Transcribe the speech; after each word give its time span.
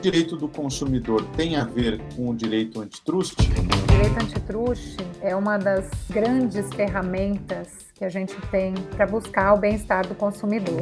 direito 0.00 0.36
do 0.36 0.48
consumidor 0.48 1.24
tem 1.36 1.56
a 1.56 1.64
ver 1.64 2.00
com 2.16 2.30
o 2.30 2.34
direito 2.34 2.80
antitrust? 2.80 3.36
O 3.38 3.86
direito 3.92 4.22
antitrust 4.22 4.96
é 5.20 5.36
uma 5.36 5.58
das 5.58 5.88
grandes 6.08 6.72
ferramentas 6.74 7.89
que 8.00 8.04
a 8.06 8.08
gente 8.08 8.34
tem 8.50 8.72
para 8.96 9.06
buscar 9.06 9.52
o 9.52 9.58
bem-estar 9.58 10.08
do 10.08 10.14
consumidor. 10.14 10.80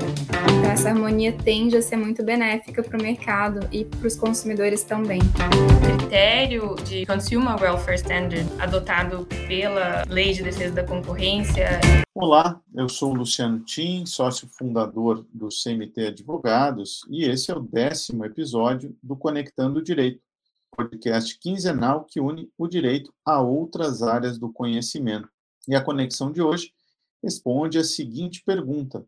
Essa 0.73 0.91
harmonia 0.91 1.33
tende 1.33 1.77
a 1.77 1.83
ser 1.83 1.97
muito 1.97 2.23
benéfica 2.23 2.81
para 2.81 2.97
o 2.97 3.03
mercado 3.03 3.69
e 3.73 3.85
para 3.85 4.07
os 4.07 4.15
consumidores 4.15 4.85
também. 4.85 5.19
O 5.19 5.99
critério 5.99 6.77
de 6.77 7.05
Consumer 7.07 7.61
Welfare 7.61 7.97
Standard 7.97 8.47
adotado 8.61 9.27
pela 9.49 10.05
Lei 10.09 10.33
de 10.33 10.45
Defesa 10.45 10.73
da 10.77 10.85
Concorrência. 10.85 11.81
Olá, 12.15 12.61
eu 12.73 12.89
sou 12.89 13.13
Luciano 13.13 13.59
Tim, 13.65 14.07
sócio 14.07 14.49
fundador 14.57 15.27
do 15.35 15.49
CMT 15.49 16.07
Advogados, 16.07 17.01
e 17.11 17.25
esse 17.25 17.51
é 17.51 17.55
o 17.57 17.59
décimo 17.59 18.25
episódio 18.25 18.97
do 19.03 19.17
Conectando 19.17 19.81
o 19.81 19.83
Direito, 19.83 20.21
podcast 20.71 21.37
quinzenal 21.41 22.05
que 22.05 22.21
une 22.21 22.49
o 22.57 22.69
direito 22.69 23.13
a 23.27 23.41
outras 23.41 24.05
áreas 24.05 24.39
do 24.39 24.53
conhecimento. 24.53 25.29
E 25.67 25.75
a 25.75 25.83
conexão 25.83 26.33
de 26.33 26.41
hoje 26.41 26.73
responde 27.23 27.79
a 27.79 27.85
seguinte 27.85 28.43
pergunta: 28.45 29.07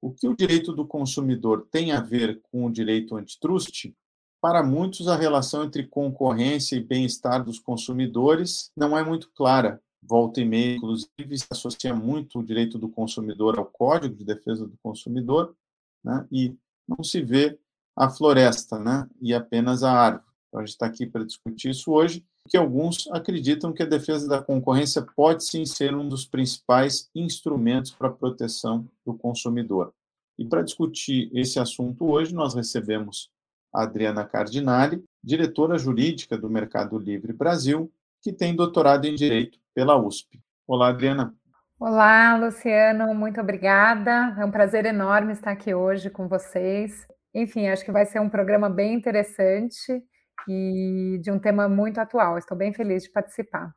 O 0.00 0.12
que 0.12 0.28
o 0.28 0.36
direito 0.36 0.72
do 0.72 0.86
consumidor 0.86 1.66
tem 1.70 1.92
a 1.92 2.00
ver 2.00 2.40
com 2.50 2.66
o 2.66 2.72
direito 2.72 3.16
antitrust? 3.16 3.94
Para 4.40 4.62
muitos, 4.62 5.06
a 5.06 5.16
relação 5.16 5.64
entre 5.64 5.86
concorrência 5.86 6.74
e 6.74 6.82
bem-estar 6.82 7.44
dos 7.44 7.58
consumidores 7.58 8.72
não 8.74 8.96
é 8.96 9.04
muito 9.04 9.30
clara. 9.32 9.82
Volta 10.02 10.40
e 10.40 10.46
meia, 10.46 10.76
inclusive, 10.76 11.38
se 11.38 11.46
associa 11.50 11.94
muito 11.94 12.38
o 12.38 12.42
direito 12.42 12.78
do 12.78 12.88
consumidor 12.88 13.58
ao 13.58 13.66
Código 13.66 14.14
de 14.14 14.24
Defesa 14.24 14.66
do 14.66 14.78
Consumidor, 14.82 15.54
né? 16.02 16.26
e 16.32 16.56
não 16.88 17.04
se 17.04 17.20
vê 17.20 17.58
a 17.94 18.08
floresta 18.08 18.78
né? 18.78 19.06
e 19.20 19.34
apenas 19.34 19.82
a 19.82 19.92
árvore. 19.92 20.24
Então, 20.48 20.60
a 20.60 20.64
gente 20.64 20.72
está 20.72 20.86
aqui 20.86 21.06
para 21.06 21.24
discutir 21.24 21.68
isso 21.68 21.92
hoje 21.92 22.24
que 22.48 22.56
alguns 22.56 23.08
acreditam 23.12 23.72
que 23.72 23.82
a 23.82 23.86
defesa 23.86 24.28
da 24.28 24.42
concorrência 24.42 25.02
pode 25.14 25.44
sim 25.44 25.64
ser 25.64 25.94
um 25.94 26.08
dos 26.08 26.24
principais 26.24 27.08
instrumentos 27.14 27.90
para 27.90 28.08
a 28.08 28.12
proteção 28.12 28.88
do 29.04 29.14
consumidor. 29.14 29.92
E 30.38 30.44
para 30.44 30.62
discutir 30.62 31.30
esse 31.34 31.58
assunto 31.58 32.10
hoje, 32.10 32.34
nós 32.34 32.54
recebemos 32.54 33.30
a 33.72 33.82
Adriana 33.82 34.24
Cardinali, 34.24 35.04
diretora 35.22 35.78
jurídica 35.78 36.36
do 36.36 36.48
Mercado 36.50 36.98
Livre 36.98 37.32
Brasil, 37.32 37.92
que 38.22 38.32
tem 38.32 38.56
doutorado 38.56 39.04
em 39.04 39.14
Direito 39.14 39.58
pela 39.74 39.96
USP. 39.96 40.40
Olá, 40.66 40.88
Adriana. 40.88 41.34
Olá, 41.78 42.36
Luciano, 42.36 43.14
muito 43.14 43.40
obrigada. 43.40 44.36
É 44.38 44.44
um 44.44 44.50
prazer 44.50 44.84
enorme 44.84 45.32
estar 45.32 45.52
aqui 45.52 45.72
hoje 45.74 46.10
com 46.10 46.28
vocês. 46.28 47.06
Enfim, 47.34 47.68
acho 47.68 47.84
que 47.84 47.92
vai 47.92 48.04
ser 48.04 48.20
um 48.20 48.28
programa 48.28 48.68
bem 48.68 48.94
interessante 48.94 50.02
e 50.48 51.18
de 51.22 51.30
um 51.30 51.38
tema 51.38 51.68
muito 51.68 51.98
atual. 51.98 52.38
Estou 52.38 52.56
bem 52.56 52.72
feliz 52.72 53.04
de 53.04 53.10
participar. 53.10 53.74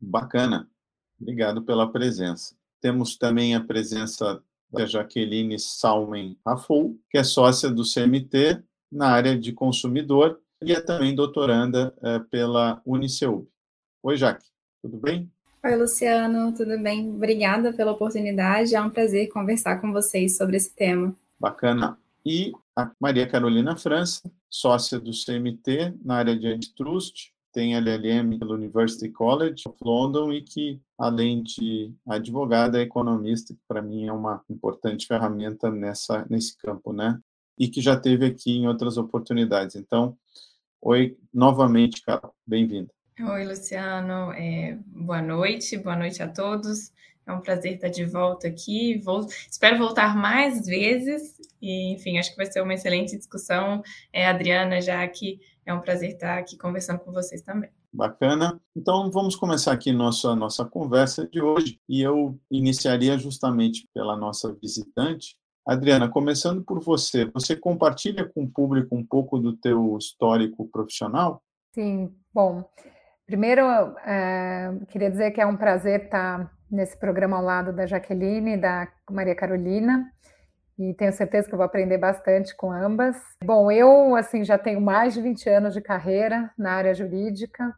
Bacana. 0.00 0.68
Obrigado 1.20 1.62
pela 1.62 1.90
presença. 1.90 2.54
Temos 2.80 3.16
também 3.16 3.54
a 3.54 3.60
presença 3.60 4.42
da 4.72 4.86
Jaqueline 4.86 5.58
Salmen 5.58 6.38
Rafou, 6.46 6.96
que 7.10 7.18
é 7.18 7.24
sócia 7.24 7.68
do 7.68 7.82
CMT 7.82 8.62
na 8.90 9.08
área 9.08 9.38
de 9.38 9.52
consumidor 9.52 10.40
e 10.62 10.72
é 10.72 10.80
também 10.80 11.14
doutoranda 11.14 11.94
é, 12.02 12.18
pela 12.18 12.80
Uniceub. 12.86 13.46
Oi, 14.02 14.16
Jaque, 14.16 14.46
tudo 14.82 14.96
bem? 14.98 15.30
Oi, 15.62 15.76
Luciano, 15.76 16.54
tudo 16.54 16.78
bem? 16.78 17.10
Obrigada 17.10 17.72
pela 17.72 17.92
oportunidade. 17.92 18.74
É 18.74 18.80
um 18.80 18.88
prazer 18.88 19.28
conversar 19.28 19.80
com 19.80 19.92
vocês 19.92 20.36
sobre 20.36 20.56
esse 20.56 20.74
tema. 20.74 21.14
Bacana. 21.38 21.98
E 22.24 22.52
a 22.76 22.90
Maria 23.00 23.26
Carolina 23.26 23.76
França, 23.76 24.30
sócia 24.48 24.98
do 24.98 25.10
CMT 25.10 25.94
na 26.04 26.16
área 26.16 26.36
de 26.36 26.46
antitrust, 26.46 27.32
tem 27.52 27.74
LLM 27.74 28.38
pelo 28.38 28.54
University 28.54 29.08
College 29.08 29.64
of 29.66 29.76
London 29.82 30.32
e 30.32 30.42
que, 30.42 30.80
além 30.98 31.42
de 31.42 31.92
advogada, 32.06 32.78
é 32.78 32.82
economista, 32.82 33.54
que 33.54 33.60
para 33.66 33.82
mim 33.82 34.06
é 34.06 34.12
uma 34.12 34.42
importante 34.48 35.06
ferramenta 35.06 35.70
nessa, 35.70 36.24
nesse 36.30 36.56
campo, 36.56 36.92
né? 36.92 37.18
E 37.58 37.68
que 37.68 37.80
já 37.80 37.98
teve 37.98 38.26
aqui 38.26 38.52
em 38.52 38.68
outras 38.68 38.96
oportunidades. 38.96 39.74
Então, 39.74 40.16
oi 40.80 41.16
novamente, 41.32 42.02
Carol, 42.02 42.34
bem-vinda. 42.46 42.90
Oi, 43.18 43.44
Luciano, 43.44 44.32
é, 44.32 44.78
boa 44.86 45.20
noite, 45.20 45.76
boa 45.76 45.96
noite 45.96 46.22
a 46.22 46.28
todos. 46.28 46.92
É 47.26 47.32
um 47.32 47.40
prazer 47.40 47.74
estar 47.74 47.88
de 47.88 48.04
volta 48.04 48.48
aqui. 48.48 48.98
Vou, 48.98 49.26
espero 49.50 49.78
voltar 49.78 50.16
mais 50.16 50.66
vezes. 50.66 51.38
E, 51.60 51.92
enfim, 51.92 52.18
acho 52.18 52.30
que 52.30 52.36
vai 52.36 52.46
ser 52.46 52.62
uma 52.62 52.74
excelente 52.74 53.16
discussão. 53.16 53.82
É, 54.12 54.26
Adriana, 54.26 54.80
já 54.80 55.06
que 55.06 55.40
é 55.64 55.72
um 55.72 55.80
prazer 55.80 56.10
estar 56.10 56.38
aqui 56.38 56.56
conversando 56.56 57.00
com 57.00 57.12
vocês 57.12 57.42
também. 57.42 57.70
Bacana. 57.92 58.60
Então, 58.74 59.10
vamos 59.10 59.36
começar 59.36 59.72
aqui 59.72 59.92
nossa, 59.92 60.34
nossa 60.34 60.64
conversa 60.64 61.28
de 61.28 61.40
hoje. 61.40 61.80
E 61.88 62.00
eu 62.00 62.38
iniciaria 62.50 63.18
justamente 63.18 63.88
pela 63.92 64.16
nossa 64.16 64.52
visitante. 64.60 65.36
Adriana, 65.66 66.08
começando 66.08 66.64
por 66.64 66.80
você, 66.82 67.26
você 67.26 67.54
compartilha 67.54 68.28
com 68.28 68.44
o 68.44 68.50
público 68.50 68.96
um 68.96 69.04
pouco 69.04 69.38
do 69.38 69.56
teu 69.56 69.96
histórico 69.98 70.68
profissional? 70.68 71.42
Sim, 71.72 72.12
bom, 72.34 72.64
primeiro 73.26 73.62
é, 74.04 74.72
queria 74.88 75.10
dizer 75.10 75.30
que 75.30 75.40
é 75.40 75.46
um 75.46 75.56
prazer 75.56 76.04
estar 76.04 76.50
nesse 76.70 76.96
programa 76.96 77.36
ao 77.36 77.42
lado 77.42 77.72
da 77.72 77.86
Jaqueline 77.86 78.54
e 78.54 78.56
da 78.56 78.88
Maria 79.10 79.34
Carolina. 79.34 80.10
E 80.78 80.94
tenho 80.94 81.12
certeza 81.12 81.48
que 81.48 81.56
vou 81.56 81.64
aprender 81.64 81.98
bastante 81.98 82.56
com 82.56 82.72
ambas. 82.72 83.16
Bom, 83.44 83.70
eu 83.70 84.16
assim 84.16 84.44
já 84.44 84.56
tenho 84.56 84.80
mais 84.80 85.12
de 85.12 85.20
20 85.20 85.48
anos 85.48 85.74
de 85.74 85.80
carreira 85.80 86.50
na 86.56 86.72
área 86.72 86.94
jurídica, 86.94 87.74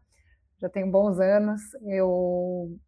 já 0.61 0.69
tenho 0.69 0.89
bons 0.91 1.19
anos. 1.19 1.61
Eu 1.85 2.79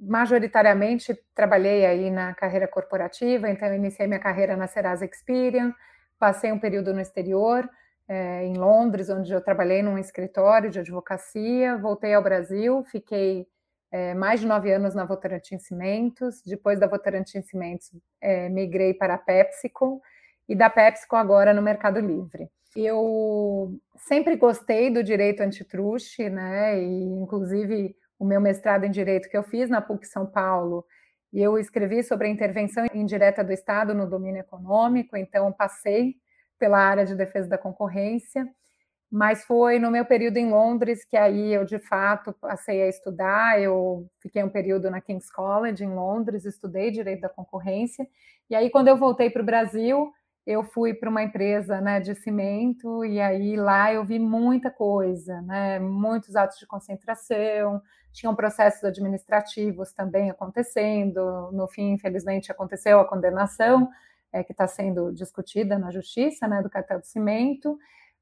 majoritariamente 0.00 1.16
trabalhei 1.34 1.84
aí 1.84 2.10
na 2.10 2.34
carreira 2.34 2.66
corporativa, 2.66 3.48
então 3.48 3.72
iniciei 3.74 4.08
minha 4.08 4.18
carreira 4.18 4.56
na 4.56 4.66
Serasa 4.66 5.04
Experian, 5.04 5.74
passei 6.18 6.50
um 6.50 6.58
período 6.58 6.92
no 6.92 7.00
exterior, 7.00 7.68
é, 8.08 8.44
em 8.44 8.54
Londres, 8.54 9.10
onde 9.10 9.30
eu 9.30 9.40
trabalhei 9.40 9.82
num 9.82 9.98
escritório 9.98 10.70
de 10.70 10.80
advocacia, 10.80 11.76
voltei 11.76 12.14
ao 12.14 12.22
Brasil, 12.22 12.82
fiquei 12.90 13.46
é, 13.90 14.14
mais 14.14 14.40
de 14.40 14.46
nove 14.46 14.72
anos 14.72 14.94
na 14.94 15.04
Votorantim 15.04 15.58
Cimentos. 15.58 16.42
Depois 16.44 16.78
da 16.78 16.86
Votorantim 16.86 17.42
Cimentos, 17.42 17.90
é, 18.20 18.48
migrei 18.48 18.94
para 18.94 19.14
a 19.14 19.18
PepsiCo 19.18 20.00
e 20.48 20.54
da 20.54 20.70
PepsiCo 20.70 21.16
agora 21.16 21.52
no 21.52 21.62
Mercado 21.62 22.00
Livre. 22.00 22.48
Eu 22.76 23.78
sempre 23.96 24.36
gostei 24.36 24.90
do 24.90 25.02
direito 25.02 25.40
antitruste, 25.42 26.28
né? 26.30 26.80
E 26.80 27.02
inclusive 27.02 27.96
o 28.18 28.24
meu 28.24 28.40
mestrado 28.40 28.84
em 28.84 28.90
direito 28.90 29.28
que 29.28 29.36
eu 29.36 29.42
fiz 29.42 29.68
na 29.68 29.80
PUC 29.80 30.06
São 30.06 30.26
Paulo, 30.26 30.84
e 31.32 31.40
eu 31.40 31.58
escrevi 31.58 32.02
sobre 32.02 32.26
a 32.26 32.30
intervenção 32.30 32.84
indireta 32.92 33.44
do 33.44 33.52
Estado 33.52 33.94
no 33.94 34.08
domínio 34.08 34.40
econômico, 34.40 35.16
então 35.16 35.52
passei 35.52 36.16
pela 36.58 36.78
área 36.78 37.06
de 37.06 37.14
defesa 37.14 37.48
da 37.48 37.56
concorrência 37.56 38.46
mas 39.10 39.44
foi 39.44 39.78
no 39.78 39.90
meu 39.90 40.04
período 40.04 40.36
em 40.36 40.50
Londres 40.50 41.04
que 41.04 41.16
aí 41.16 41.52
eu 41.52 41.64
de 41.64 41.78
fato 41.78 42.32
passei 42.32 42.82
a 42.82 42.88
estudar. 42.88 43.60
Eu 43.60 44.06
fiquei 44.20 44.42
um 44.42 44.48
período 44.48 44.90
na 44.90 45.00
King's 45.00 45.30
College 45.30 45.84
em 45.84 45.94
Londres, 45.94 46.44
estudei 46.44 46.90
direito 46.90 47.22
da 47.22 47.28
concorrência. 47.28 48.06
E 48.48 48.54
aí 48.54 48.70
quando 48.70 48.88
eu 48.88 48.96
voltei 48.96 49.28
para 49.28 49.42
o 49.42 49.44
Brasil, 49.44 50.12
eu 50.46 50.62
fui 50.62 50.94
para 50.94 51.10
uma 51.10 51.22
empresa 51.22 51.80
né, 51.80 52.00
de 52.00 52.14
cimento 52.14 53.04
e 53.04 53.20
aí 53.20 53.56
lá 53.56 53.92
eu 53.92 54.04
vi 54.04 54.18
muita 54.18 54.70
coisa, 54.70 55.40
né, 55.42 55.78
muitos 55.78 56.34
atos 56.34 56.58
de 56.58 56.66
concentração, 56.66 57.82
tinham 58.12 58.34
processos 58.34 58.82
administrativos 58.84 59.92
também 59.92 60.30
acontecendo. 60.30 61.50
No 61.52 61.68
fim, 61.68 61.92
infelizmente, 61.92 62.50
aconteceu 62.50 63.00
a 63.00 63.04
condenação 63.04 63.88
é, 64.32 64.42
que 64.42 64.52
está 64.52 64.66
sendo 64.66 65.12
discutida 65.12 65.78
na 65.78 65.90
justiça 65.90 66.48
né, 66.48 66.62
do 66.62 66.70
cartel 66.70 67.00
do 67.00 67.06
cimento. 67.06 67.78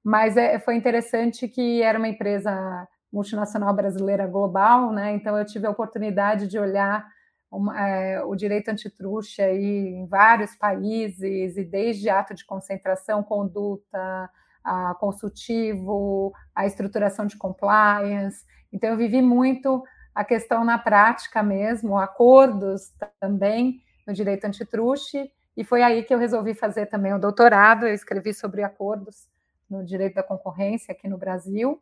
Mas 0.09 0.39
é, 0.39 0.59
foi 0.59 0.75
interessante 0.75 1.47
que 1.47 1.82
era 1.82 1.99
uma 1.99 2.09
empresa 2.09 2.88
multinacional 3.12 3.75
brasileira 3.75 4.27
global, 4.27 4.91
né? 4.91 5.12
Então 5.12 5.37
eu 5.37 5.44
tive 5.44 5.67
a 5.67 5.71
oportunidade 5.71 6.49
de 6.49 6.59
olhar 6.59 7.06
uma, 7.53 7.79
é, 7.87 8.25
o 8.25 8.35
direito 8.35 8.71
antitruste 8.71 9.43
aí 9.43 9.88
em 9.88 10.06
vários 10.06 10.56
países, 10.56 11.59
e 11.59 11.62
desde 11.62 12.09
ato 12.09 12.32
de 12.32 12.43
concentração, 12.47 13.23
conduta, 13.23 14.31
a 14.65 14.94
consultivo, 14.99 16.32
a 16.55 16.65
estruturação 16.65 17.27
de 17.27 17.37
compliance. 17.37 18.47
Então 18.73 18.88
eu 18.88 18.97
vivi 18.97 19.21
muito 19.21 19.85
a 20.15 20.25
questão 20.25 20.65
na 20.65 20.79
prática 20.79 21.43
mesmo, 21.43 21.99
acordos 21.99 22.94
também 23.21 23.82
no 24.06 24.15
direito 24.15 24.47
antitruste, 24.47 25.31
e 25.55 25.62
foi 25.65 25.82
aí 25.82 26.03
que 26.03 26.15
eu 26.15 26.19
resolvi 26.19 26.55
fazer 26.55 26.87
também 26.87 27.12
o 27.12 27.19
doutorado, 27.19 27.87
eu 27.87 27.93
escrevi 27.93 28.32
sobre 28.32 28.62
acordos 28.62 29.29
no 29.69 29.85
direito 29.85 30.15
da 30.15 30.23
concorrência 30.23 30.93
aqui 30.93 31.09
no 31.09 31.19
Brasil. 31.19 31.81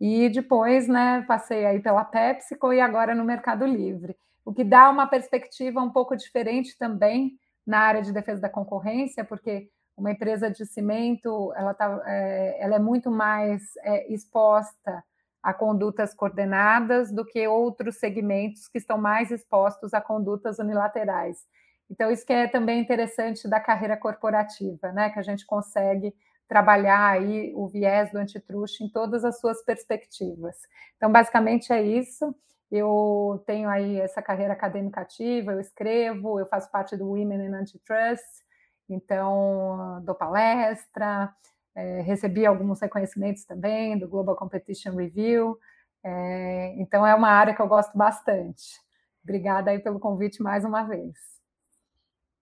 E 0.00 0.28
depois, 0.28 0.88
né, 0.88 1.24
passei 1.26 1.64
aí 1.64 1.80
pela 1.80 2.04
PepsiCo 2.04 2.72
e 2.72 2.80
agora 2.80 3.14
no 3.14 3.24
Mercado 3.24 3.64
Livre, 3.64 4.16
o 4.44 4.52
que 4.52 4.64
dá 4.64 4.90
uma 4.90 5.06
perspectiva 5.06 5.80
um 5.80 5.90
pouco 5.90 6.16
diferente 6.16 6.76
também 6.76 7.38
na 7.66 7.78
área 7.78 8.02
de 8.02 8.12
defesa 8.12 8.42
da 8.42 8.48
concorrência, 8.48 9.24
porque 9.24 9.70
uma 9.96 10.10
empresa 10.10 10.50
de 10.50 10.66
cimento, 10.66 11.52
ela, 11.56 11.72
tá, 11.72 12.02
é, 12.06 12.56
ela 12.60 12.76
é 12.76 12.78
muito 12.78 13.10
mais 13.10 13.76
é, 13.82 14.12
exposta 14.12 15.02
a 15.42 15.54
condutas 15.54 16.14
coordenadas 16.14 17.12
do 17.12 17.24
que 17.24 17.46
outros 17.46 17.96
segmentos 17.96 18.66
que 18.66 18.78
estão 18.78 18.98
mais 18.98 19.30
expostos 19.30 19.94
a 19.94 20.00
condutas 20.00 20.58
unilaterais. 20.58 21.46
Então, 21.90 22.10
isso 22.10 22.24
que 22.24 22.32
é 22.32 22.48
também 22.48 22.80
interessante 22.80 23.46
da 23.46 23.60
carreira 23.60 23.96
corporativa, 23.96 24.90
né? 24.92 25.10
Que 25.10 25.18
a 25.18 25.22
gente 25.22 25.44
consegue 25.46 26.14
trabalhar 26.48 27.10
aí 27.10 27.52
o 27.54 27.66
viés 27.66 28.10
do 28.12 28.18
antitruste 28.18 28.84
em 28.84 28.88
todas 28.88 29.24
as 29.24 29.40
suas 29.40 29.62
perspectivas. 29.64 30.56
Então, 30.96 31.10
basicamente 31.10 31.72
é 31.72 31.82
isso. 31.82 32.34
Eu 32.70 33.42
tenho 33.46 33.68
aí 33.68 34.00
essa 34.00 34.20
carreira 34.22 34.52
acadêmica 34.52 35.00
ativa, 35.00 35.52
eu 35.52 35.60
escrevo, 35.60 36.40
eu 36.40 36.46
faço 36.46 36.70
parte 36.70 36.96
do 36.96 37.08
Women 37.08 37.46
in 37.46 37.54
Antitrust, 37.54 38.24
então 38.88 40.02
dou 40.04 40.14
palestra, 40.14 41.32
é, 41.74 42.00
recebi 42.02 42.46
alguns 42.46 42.80
reconhecimentos 42.80 43.44
também 43.44 43.98
do 43.98 44.08
Global 44.08 44.36
Competition 44.36 44.96
Review. 44.96 45.58
É, 46.04 46.74
então, 46.78 47.06
é 47.06 47.14
uma 47.14 47.28
área 47.28 47.54
que 47.54 47.62
eu 47.62 47.68
gosto 47.68 47.96
bastante. 47.96 48.80
Obrigada 49.22 49.70
aí 49.70 49.78
pelo 49.78 49.98
convite 49.98 50.42
mais 50.42 50.64
uma 50.64 50.82
vez. 50.84 51.33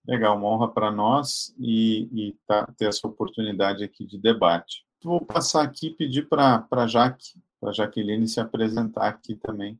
Legal, 0.07 0.37
uma 0.37 0.49
honra 0.49 0.69
para 0.69 0.91
nós 0.91 1.55
e, 1.59 2.09
e 2.13 2.37
tá, 2.47 2.67
ter 2.77 2.87
essa 2.87 3.07
oportunidade 3.07 3.85
aqui 3.85 4.05
de 4.05 4.19
debate. 4.19 4.85
Vou 5.03 5.21
passar 5.21 5.63
aqui 5.63 5.89
e 5.89 5.95
pedir 5.95 6.29
para 6.29 6.67
a 6.71 6.87
Jaque, 6.87 7.35
para 7.61 7.73
Jaqueline 7.73 8.27
se 8.29 8.41
apresentar 8.41 9.09
aqui 9.09 9.37
também, 9.37 9.79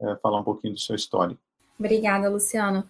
é, 0.00 0.16
falar 0.16 0.40
um 0.40 0.44
pouquinho 0.44 0.74
do 0.74 0.80
seu 0.80 0.96
histórico. 0.96 1.40
Obrigada, 1.78 2.28
Luciano. 2.30 2.84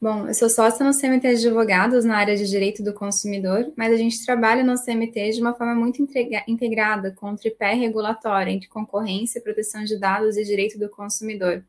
Bom, 0.00 0.26
eu 0.26 0.34
sou 0.34 0.50
sócia 0.50 0.84
no 0.84 0.92
CMT 0.92 1.36
de 1.36 1.46
Advogados 1.46 2.04
na 2.04 2.16
área 2.16 2.36
de 2.36 2.48
Direito 2.48 2.82
do 2.82 2.92
Consumidor, 2.92 3.72
mas 3.76 3.92
a 3.92 3.96
gente 3.96 4.24
trabalha 4.26 4.64
no 4.64 4.74
CMT 4.74 5.30
de 5.30 5.40
uma 5.40 5.54
forma 5.54 5.76
muito 5.76 6.02
integrada 6.48 7.12
com 7.12 7.30
o 7.30 7.36
tripé 7.36 7.74
regulatório 7.74 8.50
entre 8.50 8.68
concorrência, 8.68 9.40
proteção 9.40 9.84
de 9.84 9.96
dados 9.96 10.36
e 10.36 10.44
direito 10.44 10.76
do 10.76 10.88
consumidor. 10.88 11.64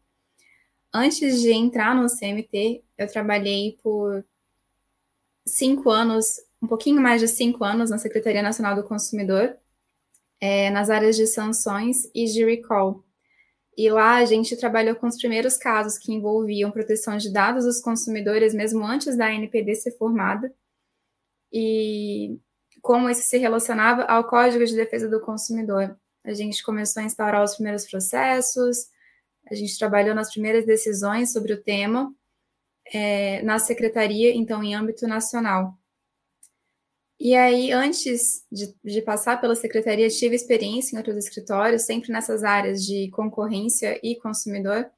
Antes 0.92 1.42
de 1.42 1.52
entrar 1.52 1.96
no 1.96 2.08
CMT, 2.08 2.84
eu 2.98 3.08
trabalhei 3.08 3.78
por 3.84 4.26
cinco 5.46 5.90
anos, 5.90 6.26
um 6.62 6.68
pouquinho 6.68 7.02
mais 7.02 7.22
de 7.22 7.28
cinco 7.28 7.64
anos, 7.64 7.90
na 7.90 7.98
Secretaria 7.98 8.42
Nacional 8.42 8.76
do 8.76 8.84
Consumidor, 8.84 9.56
é, 10.40 10.70
nas 10.70 10.90
áreas 10.90 11.16
de 11.16 11.28
sanções 11.28 12.10
e 12.14 12.26
de 12.26 12.44
recall. 12.44 13.04
E 13.76 13.90
lá 13.90 14.18
a 14.18 14.26
gente 14.26 14.56
trabalhou 14.56 14.96
com 14.96 15.08
os 15.08 15.18
primeiros 15.18 15.58
casos 15.58 15.98
que 15.98 16.14
envolviam 16.14 16.72
proteção 16.72 17.18
de 17.18 17.32
dados 17.32 17.66
dos 17.66 17.82
consumidores, 17.82 18.54
mesmo 18.54 18.86
antes 18.86 19.18
da 19.18 19.32
NPD 19.34 19.76
ser 19.76 19.92
formada, 19.98 20.54
e 21.52 22.40
como 22.82 23.10
isso 23.10 23.22
se 23.24 23.38
relacionava 23.38 24.04
ao 24.04 24.26
Código 24.26 24.66
de 24.66 24.76
Defesa 24.76 25.08
do 25.10 25.22
Consumidor. 25.22 25.98
A 26.24 26.34
gente 26.34 26.64
começou 26.64 27.02
a 27.02 27.06
instaurar 27.06 27.44
os 27.44 27.56
primeiros 27.56 27.90
processos, 27.90 28.88
a 29.50 29.56
gente 29.56 29.78
trabalhou 29.78 30.14
nas 30.14 30.32
primeiras 30.32 30.66
decisões 30.66 31.32
sobre 31.32 31.54
o 31.54 31.62
tema 31.62 32.14
é, 32.92 33.42
na 33.44 33.60
secretaria, 33.60 34.36
então, 34.36 34.64
em 34.64 34.76
âmbito 34.76 35.08
nacional. 35.08 35.78
E 37.20 37.36
aí, 37.36 37.72
antes 37.72 38.46
de, 38.52 38.76
de, 38.84 39.02
passar 39.02 39.40
pela 39.40 39.56
secretaria, 39.56 40.10
tive 40.10 40.36
experiência 40.36 40.96
em 40.96 40.98
outros 40.98 41.16
escritórios, 41.16 41.84
sempre 41.84 42.12
nessas 42.12 42.44
áreas 42.44 42.84
de 42.84 43.10
concorrência 43.12 44.00
e 44.04 44.16
consumidor. 44.18 44.90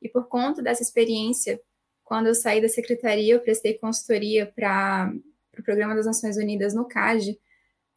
E 0.00 0.08
por 0.08 0.28
conta 0.28 0.60
dessa 0.62 0.82
experiência, 0.82 1.60
quando 2.04 2.26
eu 2.26 2.34
saí 2.34 2.60
da 2.60 2.68
secretaria, 2.68 3.34
eu 3.34 3.40
prestei 3.40 3.74
consultoria 3.78 4.46
para 4.46 5.10
o 5.14 5.22
pro 5.52 5.62
Programa 5.62 5.94
das 5.94 6.06
Nações 6.06 6.36
Unidas 6.36 6.74
no 6.74 6.84
CAD, 6.84 7.38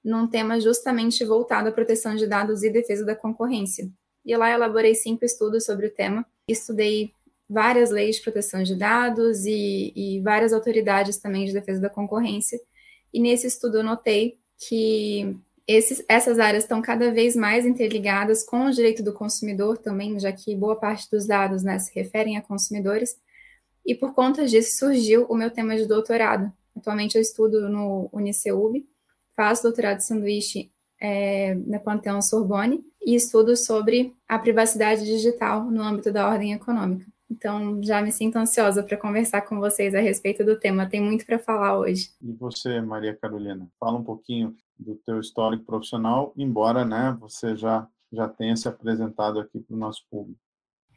num 0.03 0.27
tema 0.27 0.59
justamente 0.59 1.25
voltado 1.25 1.67
à 1.67 1.71
proteção 1.71 2.15
de 2.15 2.27
dados 2.27 2.63
e 2.63 2.69
defesa 2.69 3.03
da 3.03 3.15
concorrência. 3.15 3.89
E 4.23 4.37
lá 4.37 4.51
elaborei 4.51 4.95
cinco 4.95 5.25
estudos 5.25 5.65
sobre 5.65 5.87
o 5.87 5.93
tema. 5.93 6.25
Estudei 6.47 7.11
várias 7.49 7.91
leis 7.91 8.17
de 8.17 8.21
proteção 8.23 8.63
de 8.63 8.75
dados 8.75 9.45
e, 9.45 9.93
e 9.95 10.21
várias 10.21 10.53
autoridades 10.53 11.17
também 11.17 11.45
de 11.45 11.53
defesa 11.53 11.79
da 11.79 11.89
concorrência 11.89 12.59
e 13.15 13.19
nesse 13.21 13.47
estudo 13.47 13.77
eu 13.77 13.83
notei 13.83 14.37
que 14.67 15.37
esses, 15.65 16.03
essas 16.05 16.37
áreas 16.37 16.65
estão 16.65 16.81
cada 16.81 17.13
vez 17.13 17.33
mais 17.33 17.65
interligadas 17.65 18.43
com 18.43 18.65
o 18.65 18.71
direito 18.71 19.01
do 19.01 19.13
consumidor 19.13 19.77
também, 19.77 20.19
já 20.19 20.33
que 20.33 20.53
boa 20.53 20.75
parte 20.75 21.09
dos 21.09 21.25
dados 21.25 21.63
né, 21.63 21.79
se 21.79 21.95
referem 21.95 22.35
a 22.35 22.41
consumidores. 22.41 23.17
E 23.85 23.95
por 23.95 24.13
conta 24.13 24.45
disso 24.45 24.77
surgiu 24.79 25.25
o 25.29 25.35
meu 25.35 25.49
tema 25.49 25.77
de 25.77 25.85
doutorado. 25.87 26.51
Atualmente 26.75 27.15
eu 27.15 27.21
estudo 27.21 27.69
no 27.69 28.09
Uniceub, 28.11 28.85
faço 29.33 29.63
doutorado 29.63 29.99
de 29.99 30.05
sanduíche 30.05 30.69
é, 30.99 31.55
na 31.55 31.79
Panteão 31.79 32.21
Sorbonne 32.21 32.83
e 33.01 33.15
estudo 33.15 33.55
sobre 33.55 34.13
a 34.27 34.37
privacidade 34.37 35.05
digital 35.05 35.63
no 35.71 35.81
âmbito 35.81 36.11
da 36.11 36.27
ordem 36.27 36.51
econômica. 36.51 37.05
Então, 37.29 37.81
já 37.83 38.01
me 38.01 38.11
sinto 38.11 38.37
ansiosa 38.37 38.83
para 38.83 38.97
conversar 38.97 39.41
com 39.41 39.59
vocês 39.59 39.95
a 39.95 39.99
respeito 39.99 40.43
do 40.43 40.59
tema. 40.59 40.87
Tem 40.87 41.01
muito 41.01 41.25
para 41.25 41.39
falar 41.39 41.77
hoje. 41.77 42.11
E 42.21 42.31
você, 42.33 42.79
Maria 42.81 43.15
Carolina, 43.15 43.67
fala 43.79 43.97
um 43.97 44.03
pouquinho 44.03 44.55
do 44.77 44.95
teu 45.05 45.19
histórico 45.19 45.63
profissional, 45.63 46.33
embora, 46.37 46.83
né, 46.85 47.15
você 47.19 47.55
já 47.55 47.87
já 48.11 48.27
tenha 48.27 48.55
se 48.55 48.67
apresentado 48.67 49.39
aqui 49.39 49.59
para 49.59 49.75
o 49.75 49.79
nosso 49.79 50.03
público. 50.09 50.39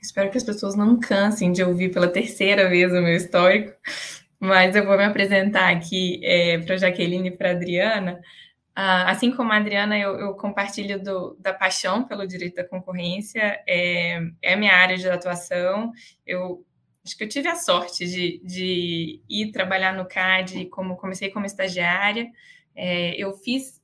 Espero 0.01 0.31
que 0.31 0.39
as 0.39 0.45
pessoas 0.45 0.77
não 0.77 0.99
cansem 0.99 1.51
de 1.51 1.63
ouvir 1.63 1.93
pela 1.93 2.09
terceira 2.09 2.69
vez 2.69 2.93
o 2.93 3.03
meu 3.03 3.17
histórico, 3.17 3.77
mas 4.39 4.77
eu 4.77 4.87
vou 4.87 4.97
me 4.97 5.05
apresentar 5.05 5.75
aqui 5.75 6.21
é, 6.25 6.59
para 6.59 6.75
a 6.75 6.79
Jaqueline 6.79 7.29
e 7.29 7.37
para 7.37 7.49
a 7.49 7.53
Adriana. 7.53 8.21
Ah, 8.81 9.11
assim 9.11 9.33
como 9.33 9.53
a 9.53 9.57
Adriana, 9.57 9.99
eu, 9.99 10.17
eu 10.21 10.35
compartilho 10.35 11.03
do, 11.03 11.37
da 11.41 11.53
paixão 11.53 12.05
pelo 12.05 12.25
direito 12.25 12.55
da 12.55 12.65
concorrência, 12.65 13.61
é, 13.67 14.21
é 14.41 14.55
a 14.55 14.57
minha 14.57 14.73
área 14.73 14.97
de 14.97 15.11
atuação. 15.11 15.91
Eu 16.25 16.65
acho 17.05 17.19
que 17.19 17.25
eu 17.25 17.29
tive 17.29 17.49
a 17.49 17.57
sorte 17.57 18.07
de, 18.07 18.41
de 18.45 19.21
ir 19.29 19.51
trabalhar 19.51 19.93
no 19.95 20.07
CAD, 20.07 20.67
como 20.67 20.97
comecei 20.97 21.29
como 21.29 21.45
estagiária. 21.45 22.31
É, 22.73 23.17
eu 23.21 23.33
fiz 23.39 23.83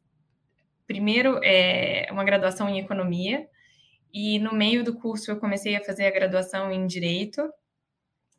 primeiro 0.86 1.40
é, 1.42 2.06
uma 2.12 2.22
graduação 2.22 2.68
em 2.68 2.78
economia, 2.78 3.48
e 4.12 4.38
no 4.38 4.54
meio 4.54 4.84
do 4.84 4.94
curso 4.94 5.28
eu 5.28 5.40
comecei 5.40 5.74
a 5.74 5.82
fazer 5.82 6.06
a 6.06 6.12
graduação 6.12 6.70
em 6.70 6.86
direito. 6.86 7.42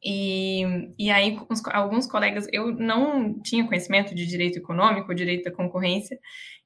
E, 0.07 0.93
e 0.99 1.09
aí, 1.09 1.35
uns, 1.49 1.65
alguns 1.65 2.05
colegas, 2.05 2.47
eu 2.53 2.71
não 2.71 3.41
tinha 3.41 3.65
conhecimento 3.65 4.13
de 4.13 4.27
direito 4.27 4.59
econômico, 4.59 5.15
direito 5.15 5.45
da 5.45 5.51
concorrência, 5.51 6.19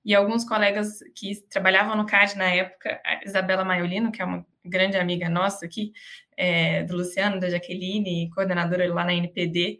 e 0.03 0.13
alguns 0.13 0.43
colegas 0.43 0.99
que 1.15 1.41
trabalhavam 1.49 1.95
no 1.95 2.05
CAD 2.05 2.37
na 2.37 2.53
época, 2.53 2.99
a 3.05 3.23
Isabela 3.23 3.63
Maiolino, 3.63 4.11
que 4.11 4.21
é 4.21 4.25
uma 4.25 4.45
grande 4.65 4.97
amiga 4.97 5.29
nossa 5.29 5.65
aqui, 5.65 5.93
é, 6.35 6.83
do 6.83 6.97
Luciano, 6.97 7.39
da 7.39 7.49
Jaqueline, 7.49 8.29
coordenadora 8.31 8.93
lá 8.93 9.05
na 9.05 9.13
NPD, 9.13 9.79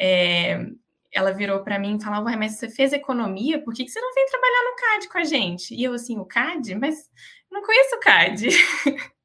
é, 0.00 0.66
ela 1.12 1.32
virou 1.32 1.62
para 1.62 1.78
mim 1.78 1.96
e 1.96 2.02
falou: 2.02 2.24
Ué, 2.26 2.36
mas 2.36 2.52
você 2.52 2.68
fez 2.68 2.92
economia, 2.92 3.62
por 3.62 3.72
que, 3.72 3.84
que 3.84 3.90
você 3.90 4.00
não 4.00 4.12
vem 4.14 4.26
trabalhar 4.26 4.64
no 4.64 4.76
CAD 4.76 5.08
com 5.08 5.18
a 5.18 5.24
gente? 5.24 5.74
E 5.74 5.84
eu 5.84 5.92
assim, 5.94 6.18
o 6.18 6.24
CAD? 6.24 6.74
Mas 6.74 7.08
não 7.50 7.62
conheço 7.62 7.96
o 7.96 8.00
CAD. 8.00 8.48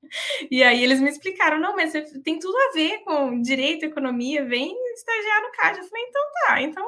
E 0.50 0.63
aí 0.63 0.84
eles 0.84 1.00
me 1.00 1.10
explicaram, 1.10 1.60
não, 1.60 1.75
mas 1.75 1.93
tem 2.24 2.39
tudo 2.39 2.55
a 2.58 2.74
ver 2.74 3.00
com 3.03 3.41
direito, 3.41 3.86
economia, 3.86 4.46
vem 4.46 4.75
estagiar 4.93 5.41
no 5.41 5.51
CAD. 5.51 5.77
Eu 5.79 5.84
falei, 5.86 6.05
então 6.05 6.22
tá, 6.48 6.62
então 6.62 6.86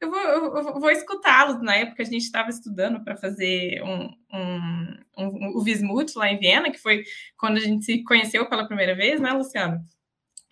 eu 0.00 0.10
vou, 0.10 0.20
eu 0.20 0.80
vou 0.80 0.90
escutá-los. 0.90 1.62
Na 1.62 1.76
época 1.76 2.02
a 2.02 2.06
gente 2.06 2.22
estava 2.22 2.50
estudando 2.50 3.02
para 3.02 3.16
fazer 3.16 3.82
um, 3.82 4.10
um, 4.32 4.96
um, 5.18 5.56
o 5.56 5.62
Vismut 5.62 6.12
lá 6.16 6.28
em 6.28 6.38
Viena, 6.38 6.70
que 6.70 6.78
foi 6.78 7.04
quando 7.36 7.56
a 7.56 7.60
gente 7.60 7.84
se 7.84 8.02
conheceu 8.04 8.48
pela 8.48 8.66
primeira 8.66 8.94
vez, 8.94 9.20
né, 9.20 9.32
Luciano? 9.32 9.84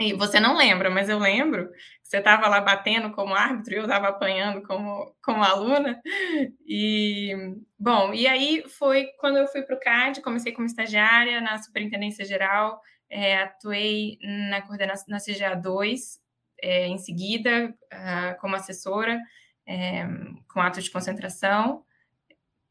E 0.01 0.15
você 0.15 0.41
não 0.41 0.57
lembra, 0.57 0.91
mas 0.91 1.09
eu 1.09 1.19
lembro 1.19 1.71
você 2.11 2.17
estava 2.19 2.49
lá 2.49 2.61
batendo 2.61 3.13
como 3.13 3.37
árbitro 3.37 3.73
e 3.73 3.77
eu 3.77 3.85
estava 3.85 4.09
apanhando 4.09 4.63
como, 4.63 5.15
como 5.23 5.45
aluna. 5.45 6.03
E, 6.67 7.55
bom, 7.79 8.13
e 8.13 8.27
aí 8.27 8.65
foi 8.69 9.07
quando 9.21 9.37
eu 9.37 9.47
fui 9.47 9.63
para 9.63 9.77
o 9.77 9.79
CAD, 9.79 10.21
comecei 10.21 10.51
como 10.53 10.67
estagiária 10.67 11.41
na 11.41 11.57
Superintendência 11.59 12.25
Geral, 12.25 12.81
é, 13.09 13.43
atuei 13.43 14.19
na 14.49 14.61
coordenação 14.61 15.07
na 15.09 15.19
CGA 15.19 15.55
2, 15.55 16.19
é, 16.61 16.89
em 16.89 16.99
seguida, 16.99 17.73
uh, 17.93 18.41
como 18.41 18.57
assessora, 18.57 19.21
é, 19.65 20.05
com 20.53 20.61
ato 20.61 20.83
de 20.83 20.91
concentração. 20.91 21.85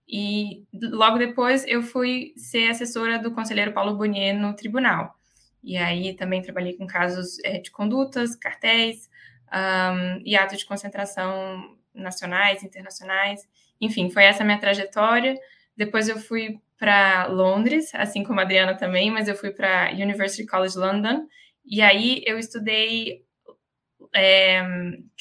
E 0.06 0.66
logo 0.74 1.18
depois 1.18 1.66
eu 1.66 1.82
fui 1.82 2.34
ser 2.36 2.68
assessora 2.68 3.18
do 3.18 3.32
conselheiro 3.32 3.72
Paulo 3.72 3.96
Bonier 3.96 4.38
no 4.38 4.54
tribunal. 4.54 5.19
E 5.64 5.78
aí 5.78 6.14
também 6.14 6.42
trabalhei 6.42 6.74
com 6.74 6.88
casos 6.88 7.38
é, 7.44 7.60
de 7.60 7.72
condutas, 7.72 8.36
cartéis, 8.36 9.10
um, 9.52 10.22
e 10.24 10.36
atos 10.36 10.60
de 10.60 10.66
concentração 10.66 11.78
nacionais, 11.94 12.64
internacionais. 12.64 13.48
Enfim, 13.82 14.10
foi 14.10 14.24
essa 14.24 14.44
minha 14.44 14.60
trajetória. 14.60 15.36
Depois 15.76 16.08
eu 16.08 16.18
fui 16.18 16.60
para 16.78 17.28
Londres, 17.28 17.94
assim 17.94 18.24
como 18.24 18.40
a 18.40 18.44
Adriana 18.44 18.76
também, 18.76 19.12
mas 19.12 19.28
eu 19.28 19.36
fui 19.36 19.52
para 19.52 19.92
University 19.92 20.46
College 20.46 20.78
London. 20.78 21.28
E 21.66 21.82
aí 21.82 22.24
eu 22.26 22.40
estudei 22.40 23.26
é, 24.16 24.62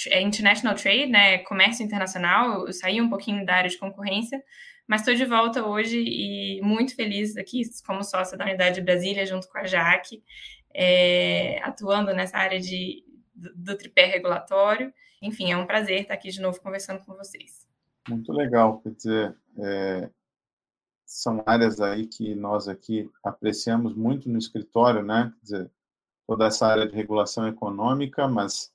é, 0.08 0.20
international 0.20 0.74
trade, 0.74 1.06
né, 1.06 1.38
comércio 1.38 1.84
internacional, 1.84 2.66
eu 2.66 2.72
saí 2.72 3.00
um 3.00 3.08
pouquinho 3.08 3.44
da 3.44 3.54
área 3.54 3.70
de 3.70 3.76
concorrência, 3.76 4.42
mas 4.88 5.02
estou 5.02 5.14
de 5.14 5.26
volta 5.26 5.66
hoje 5.66 6.02
e 6.02 6.62
muito 6.62 6.96
feliz 6.96 7.36
aqui 7.36 7.60
como 7.86 8.02
sócia 8.02 8.38
da 8.38 8.46
Unidade 8.46 8.76
de 8.76 8.80
Brasília, 8.80 9.26
junto 9.26 9.46
com 9.46 9.58
a 9.58 9.66
Jaque, 9.66 10.24
é, 10.74 11.60
atuando 11.62 12.14
nessa 12.14 12.38
área 12.38 12.58
de, 12.58 13.04
do, 13.34 13.54
do 13.54 13.76
tripé 13.76 14.06
regulatório. 14.06 14.90
Enfim, 15.20 15.52
é 15.52 15.56
um 15.58 15.66
prazer 15.66 16.00
estar 16.00 16.14
aqui 16.14 16.30
de 16.30 16.40
novo 16.40 16.58
conversando 16.62 17.04
com 17.04 17.14
vocês. 17.14 17.68
Muito 18.08 18.32
legal, 18.32 18.80
quer 18.80 18.92
dizer, 18.92 19.36
é, 19.58 20.08
são 21.04 21.42
áreas 21.44 21.82
aí 21.82 22.06
que 22.06 22.34
nós 22.34 22.66
aqui 22.66 23.10
apreciamos 23.22 23.94
muito 23.94 24.30
no 24.30 24.38
escritório, 24.38 25.02
né? 25.02 25.30
Quer 25.34 25.42
dizer, 25.42 25.70
toda 26.26 26.46
essa 26.46 26.66
área 26.66 26.88
de 26.88 26.96
regulação 26.96 27.46
econômica, 27.46 28.26
mas 28.26 28.72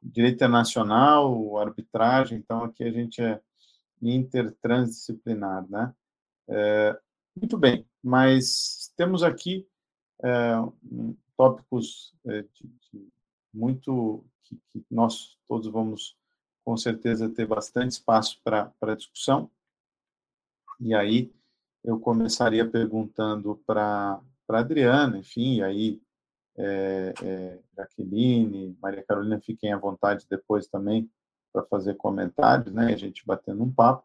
direito 0.00 0.36
internacional, 0.36 1.58
arbitragem, 1.58 2.38
então 2.38 2.62
aqui 2.62 2.84
a 2.84 2.92
gente 2.92 3.20
é 3.20 3.40
intertransdisciplinar, 4.02 5.68
né? 5.68 5.94
É, 6.48 6.98
muito 7.34 7.58
bem, 7.58 7.86
mas 8.02 8.92
temos 8.96 9.22
aqui 9.22 9.66
é, 10.22 10.54
tópicos 11.36 12.14
é, 12.26 12.42
de, 12.42 12.68
de 12.92 13.08
muito 13.52 14.24
que, 14.44 14.56
que, 14.70 14.84
nós 14.90 15.36
todos 15.48 15.66
vamos 15.68 16.16
com 16.64 16.76
certeza 16.76 17.28
ter 17.28 17.46
bastante 17.46 17.92
espaço 17.92 18.40
para 18.42 18.94
discussão. 18.96 19.50
E 20.80 20.94
aí 20.94 21.32
eu 21.84 21.98
começaria 21.98 22.68
perguntando 22.68 23.56
para 23.66 24.20
Adriana, 24.48 25.18
enfim, 25.18 25.56
e 25.56 25.62
aí 25.62 26.02
é, 26.56 27.14
é, 27.22 27.58
Jaqueline, 27.76 28.76
Maria 28.80 29.04
Carolina, 29.04 29.40
fiquem 29.40 29.72
à 29.72 29.78
vontade 29.78 30.26
depois 30.28 30.66
também 30.66 31.10
para 31.56 31.62
fazer 31.64 31.94
comentários, 31.94 32.72
né, 32.72 32.92
a 32.92 32.96
gente 32.96 33.24
batendo 33.26 33.62
um 33.62 33.72
papo. 33.72 34.04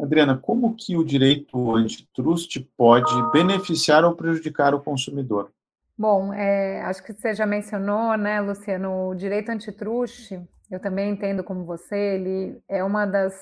Adriana, 0.00 0.36
como 0.36 0.74
que 0.74 0.96
o 0.96 1.04
direito 1.04 1.76
antitrust 1.76 2.58
pode 2.76 3.12
beneficiar 3.30 4.04
ou 4.04 4.16
prejudicar 4.16 4.74
o 4.74 4.80
consumidor? 4.80 5.52
Bom, 5.96 6.32
é, 6.32 6.80
acho 6.82 7.02
que 7.04 7.12
você 7.12 7.34
já 7.34 7.46
mencionou, 7.46 8.16
né, 8.16 8.40
Luciano, 8.40 9.10
o 9.10 9.14
direito 9.14 9.50
antitrust, 9.50 10.32
eu 10.70 10.80
também 10.80 11.10
entendo 11.10 11.44
como 11.44 11.64
você, 11.64 11.96
ele 11.96 12.60
é 12.68 12.82
uma 12.82 13.04
das 13.06 13.34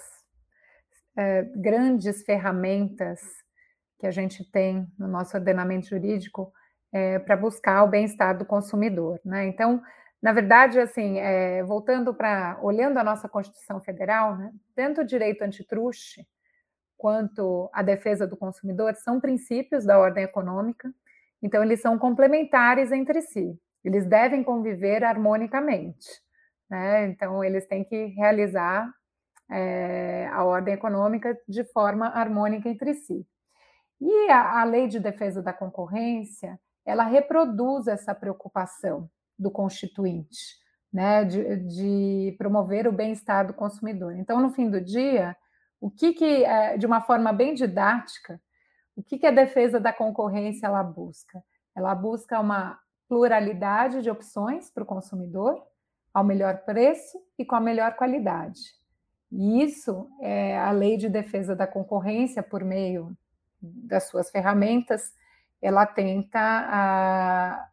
é, 1.17 1.43
grandes 1.57 2.23
ferramentas 2.25 3.21
que 3.99 4.07
a 4.07 4.11
gente 4.11 4.45
tem 4.51 4.87
no 4.99 5.07
nosso 5.07 5.37
ordenamento 5.37 5.89
jurídico 5.89 6.53
é, 6.93 7.19
para 7.21 7.37
buscar 7.37 7.85
o 7.85 7.89
bem-estar 7.89 8.37
do 8.37 8.45
consumidor. 8.45 9.21
Né? 9.25 9.47
Então, 9.47 9.81
na 10.23 10.33
verdade, 10.33 10.79
assim, 10.79 11.19
é, 11.19 11.63
voltando 11.65 12.13
para, 12.13 12.59
olhando 12.63 12.99
a 12.99 13.05
nossa 13.05 13.29
Constituição 13.29 13.81
Federal, 13.81 14.37
né, 14.37 14.53
tanto 14.75 15.01
o 15.01 15.05
direito 15.05 15.43
antitruste 15.43 16.27
quanto 16.97 17.71
a 17.73 17.83
defesa 17.83 18.27
do 18.27 18.37
consumidor 18.37 18.95
são 18.95 19.19
princípios 19.19 19.87
da 19.87 19.99
ordem 19.99 20.25
econômica, 20.25 20.93
então 21.43 21.65
eles 21.65 21.81
são 21.81 21.99
complementares 21.99 22.93
entre 22.93 23.23
si, 23.23 23.59
eles 23.83 24.07
devem 24.07 24.45
conviver 24.45 25.03
harmonicamente, 25.03 26.07
né? 26.69 27.07
então 27.07 27.43
eles 27.43 27.67
têm 27.67 27.83
que 27.83 28.07
realizar 28.09 28.93
é, 29.51 30.29
a 30.31 30.45
ordem 30.45 30.75
econômica 30.75 31.35
de 31.49 31.65
forma 31.65 32.09
harmônica 32.09 32.69
entre 32.69 32.93
si. 32.93 33.27
E 33.99 34.31
a, 34.31 34.61
a 34.61 34.65
lei 34.65 34.87
de 34.87 35.01
defesa 35.01 35.43
da 35.43 35.53
concorrência, 35.55 36.61
ela 36.85 37.05
reproduz 37.05 37.87
essa 37.87 38.15
preocupação 38.15 39.09
do 39.41 39.51
constituinte, 39.51 40.59
né, 40.93 41.25
de, 41.25 41.57
de 41.57 42.35
promover 42.37 42.87
o 42.87 42.93
bem-estar 42.93 43.47
do 43.47 43.55
consumidor. 43.55 44.15
Então, 44.17 44.41
no 44.41 44.51
fim 44.51 44.69
do 44.69 44.81
dia, 44.81 45.35
o 45.81 45.91
que, 45.91 46.13
que 46.13 46.45
é, 46.45 46.77
de 46.77 46.85
uma 46.85 47.01
forma 47.01 47.33
bem 47.33 47.55
didática, 47.55 48.41
o 48.95 49.03
que, 49.03 49.19
que 49.19 49.27
a 49.27 49.31
defesa 49.31 49.81
da 49.81 49.93
concorrência 49.93 50.67
ela 50.67 50.83
busca? 50.83 51.43
Ela 51.75 51.95
busca 51.95 52.39
uma 52.39 52.79
pluralidade 53.09 54.03
de 54.03 54.11
opções 54.11 54.71
para 54.71 54.83
o 54.83 54.87
consumidor, 54.87 55.61
ao 56.13 56.25
melhor 56.25 56.59
preço 56.65 57.19
e 57.39 57.45
com 57.45 57.55
a 57.55 57.61
melhor 57.61 57.95
qualidade. 57.95 58.61
E 59.33 59.63
isso 59.63 60.11
é 60.21 60.59
a 60.59 60.71
lei 60.73 60.97
de 60.97 61.09
defesa 61.09 61.57
da 61.57 61.67
concorrência, 61.67 62.43
por 62.43 62.65
meio 62.65 63.17
das 63.63 64.09
suas 64.09 64.31
ferramentas, 64.31 65.15
ela 65.63 65.87
tenta 65.87 66.39
a, 66.39 67.53
ah, 67.53 67.70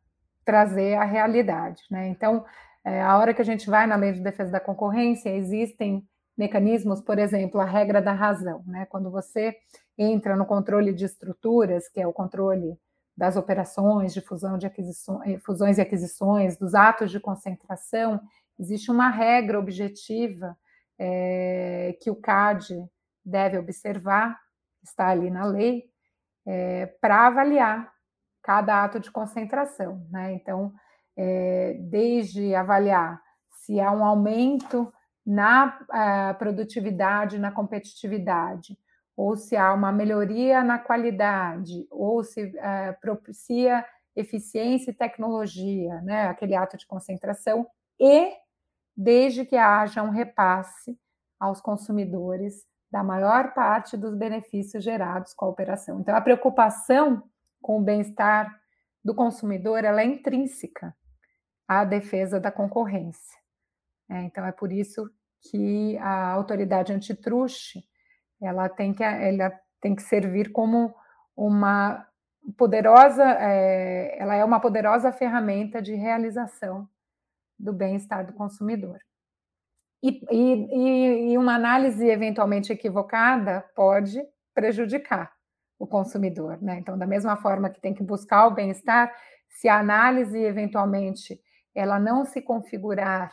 trazer 0.47 0.95
a 0.95 1.03
realidade. 1.03 1.83
Né? 1.91 2.07
Então, 2.07 2.45
é, 2.85 3.01
a 3.01 3.17
hora 3.17 3.33
que 3.33 3.41
a 3.41 3.45
gente 3.45 3.69
vai 3.69 3.85
na 3.85 3.97
lei 3.97 4.13
de 4.13 4.21
defesa 4.21 4.49
da 4.49 4.61
concorrência, 4.61 5.29
existem 5.29 6.07
mecanismos, 6.37 7.01
por 7.01 7.19
exemplo, 7.19 7.59
a 7.59 7.65
regra 7.65 8.01
da 8.01 8.13
razão. 8.13 8.63
Né? 8.65 8.85
Quando 8.85 9.11
você 9.11 9.53
entra 9.97 10.37
no 10.37 10.45
controle 10.45 10.93
de 10.93 11.03
estruturas, 11.03 11.89
que 11.89 11.99
é 11.99 12.07
o 12.07 12.13
controle 12.13 12.79
das 13.15 13.35
operações 13.35 14.13
de 14.13 14.21
fusão 14.21 14.57
de 14.57 14.65
aquisições, 14.65 15.27
eh, 15.27 15.37
fusões 15.39 15.77
e 15.77 15.81
aquisições, 15.81 16.55
dos 16.55 16.73
atos 16.73 17.11
de 17.11 17.19
concentração, 17.19 18.21
existe 18.57 18.89
uma 18.89 19.09
regra 19.09 19.59
objetiva 19.59 20.55
é, 20.97 21.97
que 21.99 22.09
o 22.09 22.15
CAD 22.15 22.87
deve 23.25 23.57
observar, 23.57 24.39
está 24.81 25.09
ali 25.09 25.29
na 25.29 25.45
lei, 25.45 25.89
é, 26.45 26.85
para 27.01 27.27
avaliar 27.27 27.91
cada 28.47 28.81
ato 28.81 28.97
de 28.97 29.11
concentração. 29.11 30.07
Né? 30.09 30.31
Então, 30.31 30.73
é, 31.17 31.73
desde 31.81 32.55
avaliar 32.55 33.21
se 33.49 33.77
há 33.81 33.91
um 33.91 34.05
aumento 34.05 34.89
na 35.25 35.77
uh, 35.81 36.37
produtividade, 36.39 37.37
na 37.37 37.51
competitividade, 37.51 38.79
ou 39.17 39.35
se 39.35 39.57
há 39.57 39.73
uma 39.73 39.91
melhoria 39.91 40.63
na 40.63 40.79
qualidade, 40.79 41.85
ou 41.91 42.23
se 42.23 42.45
uh, 42.45 42.97
propicia 43.01 43.85
eficiência 44.15 44.91
e 44.91 44.95
tecnologia, 44.95 45.99
né? 46.01 46.27
aquele 46.27 46.55
ato 46.55 46.77
de 46.77 46.87
concentração, 46.87 47.67
e 47.99 48.31
desde 48.95 49.43
que 49.43 49.57
haja 49.57 50.01
um 50.01 50.09
repasse 50.09 50.97
aos 51.37 51.59
consumidores 51.59 52.65
da 52.89 53.03
maior 53.03 53.53
parte 53.53 53.97
dos 53.97 54.15
benefícios 54.15 54.81
gerados 54.81 55.33
com 55.33 55.45
a 55.45 55.49
operação. 55.49 55.99
Então, 55.99 56.15
a 56.15 56.21
preocupação 56.21 57.21
com 57.61 57.79
o 57.79 57.83
bem-estar 57.83 58.53
do 59.03 59.15
consumidor 59.15 59.83
ela 59.83 60.01
é 60.01 60.05
intrínseca 60.05 60.95
à 61.67 61.85
defesa 61.85 62.39
da 62.39 62.51
concorrência. 62.51 63.37
É, 64.09 64.21
então, 64.23 64.45
é 64.45 64.51
por 64.51 64.71
isso 64.71 65.09
que 65.49 65.97
a 65.99 66.31
autoridade 66.31 66.93
antitruste 66.93 67.83
ela 68.41 68.69
tem 68.69 68.93
que, 68.93 69.03
ela 69.03 69.51
tem 69.81 69.95
que 69.95 70.01
servir 70.01 70.51
como 70.51 70.93
uma 71.35 72.05
poderosa, 72.57 73.23
é, 73.23 74.17
ela 74.19 74.35
é 74.35 74.43
uma 74.43 74.59
poderosa 74.59 75.11
ferramenta 75.11 75.81
de 75.81 75.95
realização 75.95 76.87
do 77.57 77.73
bem-estar 77.73 78.25
do 78.25 78.33
consumidor. 78.33 78.99
E, 80.03 80.21
e, 80.31 81.31
e 81.31 81.37
uma 81.37 81.55
análise 81.55 82.07
eventualmente 82.07 82.71
equivocada 82.71 83.61
pode 83.75 84.21
prejudicar 84.53 85.36
o 85.79 85.85
consumidor, 85.85 86.61
né? 86.61 86.79
Então, 86.79 86.97
da 86.97 87.05
mesma 87.05 87.37
forma 87.37 87.69
que 87.69 87.81
tem 87.81 87.93
que 87.93 88.03
buscar 88.03 88.47
o 88.47 88.53
bem-estar, 88.53 89.13
se 89.49 89.67
a 89.67 89.79
análise 89.79 90.37
eventualmente 90.39 91.39
ela 91.73 91.99
não 91.99 92.25
se 92.25 92.41
configurar, 92.41 93.31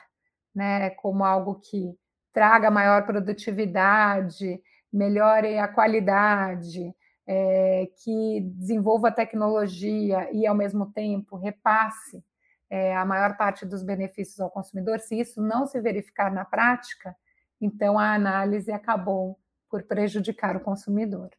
né, 0.55 0.91
como 0.91 1.25
algo 1.25 1.57
que 1.57 1.97
traga 2.33 2.71
maior 2.71 3.07
produtividade, 3.07 4.61
melhore 4.93 5.59
a 5.59 5.67
qualidade, 5.67 6.95
é, 7.27 7.89
que 8.03 8.41
desenvolva 8.55 9.11
tecnologia 9.11 10.31
e 10.33 10.47
ao 10.47 10.55
mesmo 10.55 10.93
tempo 10.93 11.37
repasse 11.37 12.23
é, 12.69 12.95
a 12.95 13.05
maior 13.05 13.37
parte 13.37 13.65
dos 13.65 13.83
benefícios 13.83 14.41
ao 14.41 14.51
consumidor, 14.51 15.01
se 15.01 15.19
isso 15.19 15.41
não 15.41 15.67
se 15.67 15.81
verificar 15.81 16.31
na 16.33 16.45
prática, 16.45 17.17
então 17.61 17.99
a 17.99 18.15
análise 18.15 18.71
acabou 18.71 19.39
por 19.71 19.83
prejudicar 19.85 20.57
o 20.57 20.61
consumidor. 20.61 21.31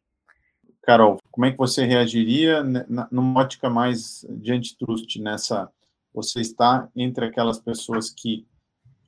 Carol, 0.86 1.18
como 1.32 1.44
é 1.44 1.50
que 1.50 1.58
você 1.58 1.84
reagiria 1.84 2.62
numa 3.10 3.40
ótica 3.40 3.68
mais 3.68 4.24
de 4.30 4.52
antitrust 4.52 5.20
nessa? 5.20 5.68
Você 6.14 6.40
está 6.40 6.88
entre 6.94 7.26
aquelas 7.26 7.58
pessoas 7.58 8.08
que 8.08 8.46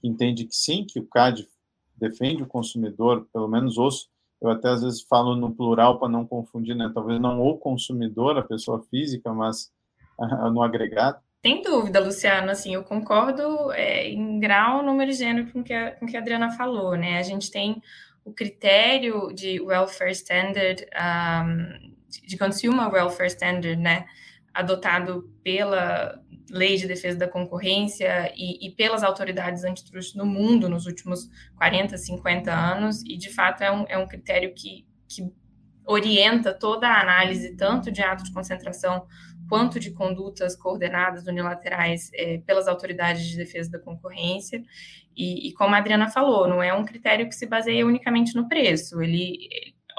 entende 0.02 0.44
que 0.44 0.56
sim, 0.56 0.84
que 0.84 0.98
o 0.98 1.06
CAD 1.06 1.48
defende 1.96 2.42
o 2.42 2.46
consumidor, 2.46 3.28
pelo 3.32 3.46
menos 3.46 3.78
os, 3.78 4.10
eu 4.42 4.50
até 4.50 4.68
às 4.68 4.82
vezes 4.82 5.02
falo 5.02 5.36
no 5.36 5.54
plural 5.54 6.00
para 6.00 6.08
não 6.08 6.26
confundir, 6.26 6.74
né? 6.74 6.90
Talvez 6.92 7.20
não 7.20 7.40
o 7.40 7.56
consumidor, 7.56 8.36
a 8.36 8.42
pessoa 8.42 8.82
física, 8.90 9.32
mas 9.32 9.70
no 10.52 10.62
agregado. 10.62 11.18
Sem 11.44 11.62
dúvida, 11.62 12.00
Luciano, 12.00 12.50
assim, 12.50 12.74
eu 12.74 12.82
concordo 12.82 13.70
é, 13.70 14.08
em 14.08 14.40
grau, 14.40 14.82
número 14.82 15.12
e 15.12 15.14
gênero 15.14 15.52
com 15.52 15.62
que 15.62 15.72
a, 15.72 15.92
com 15.92 16.06
que 16.06 16.16
a 16.16 16.20
Adriana 16.20 16.50
falou, 16.50 16.96
né? 16.96 17.18
A 17.18 17.22
gente 17.22 17.50
tem 17.52 17.80
o 18.28 18.32
critério 18.34 19.32
de 19.32 19.60
welfare 19.60 20.12
standard, 20.12 20.86
um, 20.94 21.94
de 22.26 22.36
consumer 22.36 22.88
welfare 22.92 23.28
standard, 23.28 23.76
né? 23.76 24.06
adotado 24.52 25.30
pela 25.42 26.20
Lei 26.50 26.76
de 26.76 26.88
Defesa 26.88 27.16
da 27.16 27.28
Concorrência 27.28 28.32
e, 28.36 28.66
e 28.66 28.70
pelas 28.72 29.02
autoridades 29.04 29.62
antitruste 29.62 30.16
no 30.16 30.26
mundo 30.26 30.68
nos 30.68 30.86
últimos 30.86 31.28
40, 31.56 31.96
50 31.96 32.52
anos, 32.52 33.02
e 33.02 33.16
de 33.16 33.32
fato 33.32 33.62
é 33.62 33.70
um, 33.70 33.84
é 33.88 33.96
um 33.96 34.06
critério 34.06 34.52
que, 34.54 34.86
que 35.06 35.30
orienta 35.86 36.52
toda 36.52 36.88
a 36.88 37.00
análise, 37.00 37.56
tanto 37.56 37.92
de 37.92 38.02
ato 38.02 38.24
de 38.24 38.32
concentração 38.32 39.06
quanto 39.48 39.80
de 39.80 39.90
condutas 39.90 40.54
coordenadas 40.54 41.26
unilaterais 41.26 42.10
é, 42.14 42.38
pelas 42.38 42.68
autoridades 42.68 43.26
de 43.26 43.36
defesa 43.36 43.70
da 43.70 43.78
concorrência. 43.78 44.62
E, 45.16 45.48
e, 45.48 45.52
como 45.54 45.74
a 45.74 45.78
Adriana 45.78 46.08
falou, 46.10 46.46
não 46.46 46.62
é 46.62 46.72
um 46.72 46.84
critério 46.84 47.28
que 47.28 47.34
se 47.34 47.46
baseia 47.46 47.86
unicamente 47.86 48.36
no 48.36 48.48
preço, 48.48 49.02
ele 49.02 49.38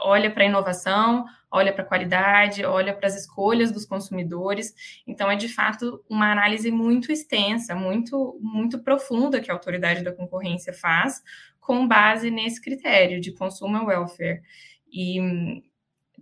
olha 0.01 0.31
para 0.31 0.43
a 0.43 0.47
inovação, 0.47 1.25
olha 1.51 1.73
para 1.73 1.83
a 1.83 1.85
qualidade, 1.85 2.63
olha 2.63 2.93
para 2.93 3.07
as 3.07 3.15
escolhas 3.15 3.71
dos 3.71 3.85
consumidores. 3.85 4.73
Então, 5.05 5.29
é 5.29 5.35
de 5.35 5.49
fato 5.49 6.03
uma 6.09 6.31
análise 6.31 6.71
muito 6.71 7.11
extensa, 7.11 7.75
muito, 7.75 8.39
muito 8.41 8.79
profunda 8.79 9.41
que 9.41 9.51
a 9.51 9.53
autoridade 9.53 10.03
da 10.03 10.13
concorrência 10.13 10.73
faz, 10.73 11.21
com 11.59 11.87
base 11.87 12.31
nesse 12.31 12.61
critério 12.61 13.19
de 13.19 13.31
consumer 13.31 13.83
welfare. 13.83 14.41
E 14.91 15.61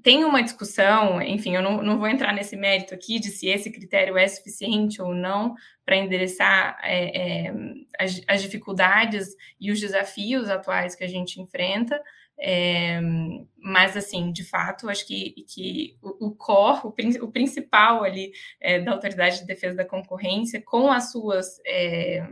tem 0.08 0.24
uma 0.24 0.42
discussão, 0.42 1.22
enfim, 1.22 1.54
eu 1.54 1.62
não, 1.62 1.84
não, 1.84 1.98
vou 1.98 2.08
entrar 2.08 2.32
nesse 2.32 2.56
mérito 2.56 2.94
aqui 2.94 3.20
de 3.20 3.28
se 3.28 3.50
esse 3.50 3.70
critério 3.70 4.18
é 4.18 4.26
suficiente 4.26 5.02
ou 5.02 5.14
não 5.14 5.54
para 5.86 5.98
endereçar 5.98 6.80
é, 6.82 7.48
é, 7.48 7.54
as, 8.00 8.22
as, 8.26 8.42
dificuldades 8.42 9.36
e 9.60 9.70
os 9.70 9.82
desafios 9.82 10.50
atuais 10.50 10.96
que 10.96 11.04
a 11.04 11.10
gente 11.10 11.42
enfrenta, 11.42 12.02
é, 12.40 13.02
mas, 13.58 13.98
assim, 13.98 14.32
de 14.32 14.46
fato, 14.46 14.88
acho 14.88 15.06
que, 15.06 15.44
que 15.46 15.98
o, 16.02 16.28
o 16.28 16.32
core, 16.34 16.84
o, 16.86 17.26
o 17.26 17.30
principal 17.30 18.02
ali 18.02 18.32
é, 18.62 18.80
da 18.80 18.94
Autoridade 18.94 19.40
de 19.40 19.46
Defesa 19.46 19.76
da 19.76 19.84
Concorrência, 19.84 20.62
com 20.62 20.90
as 20.90 21.12
suas 21.12 21.60
é, 21.66 22.26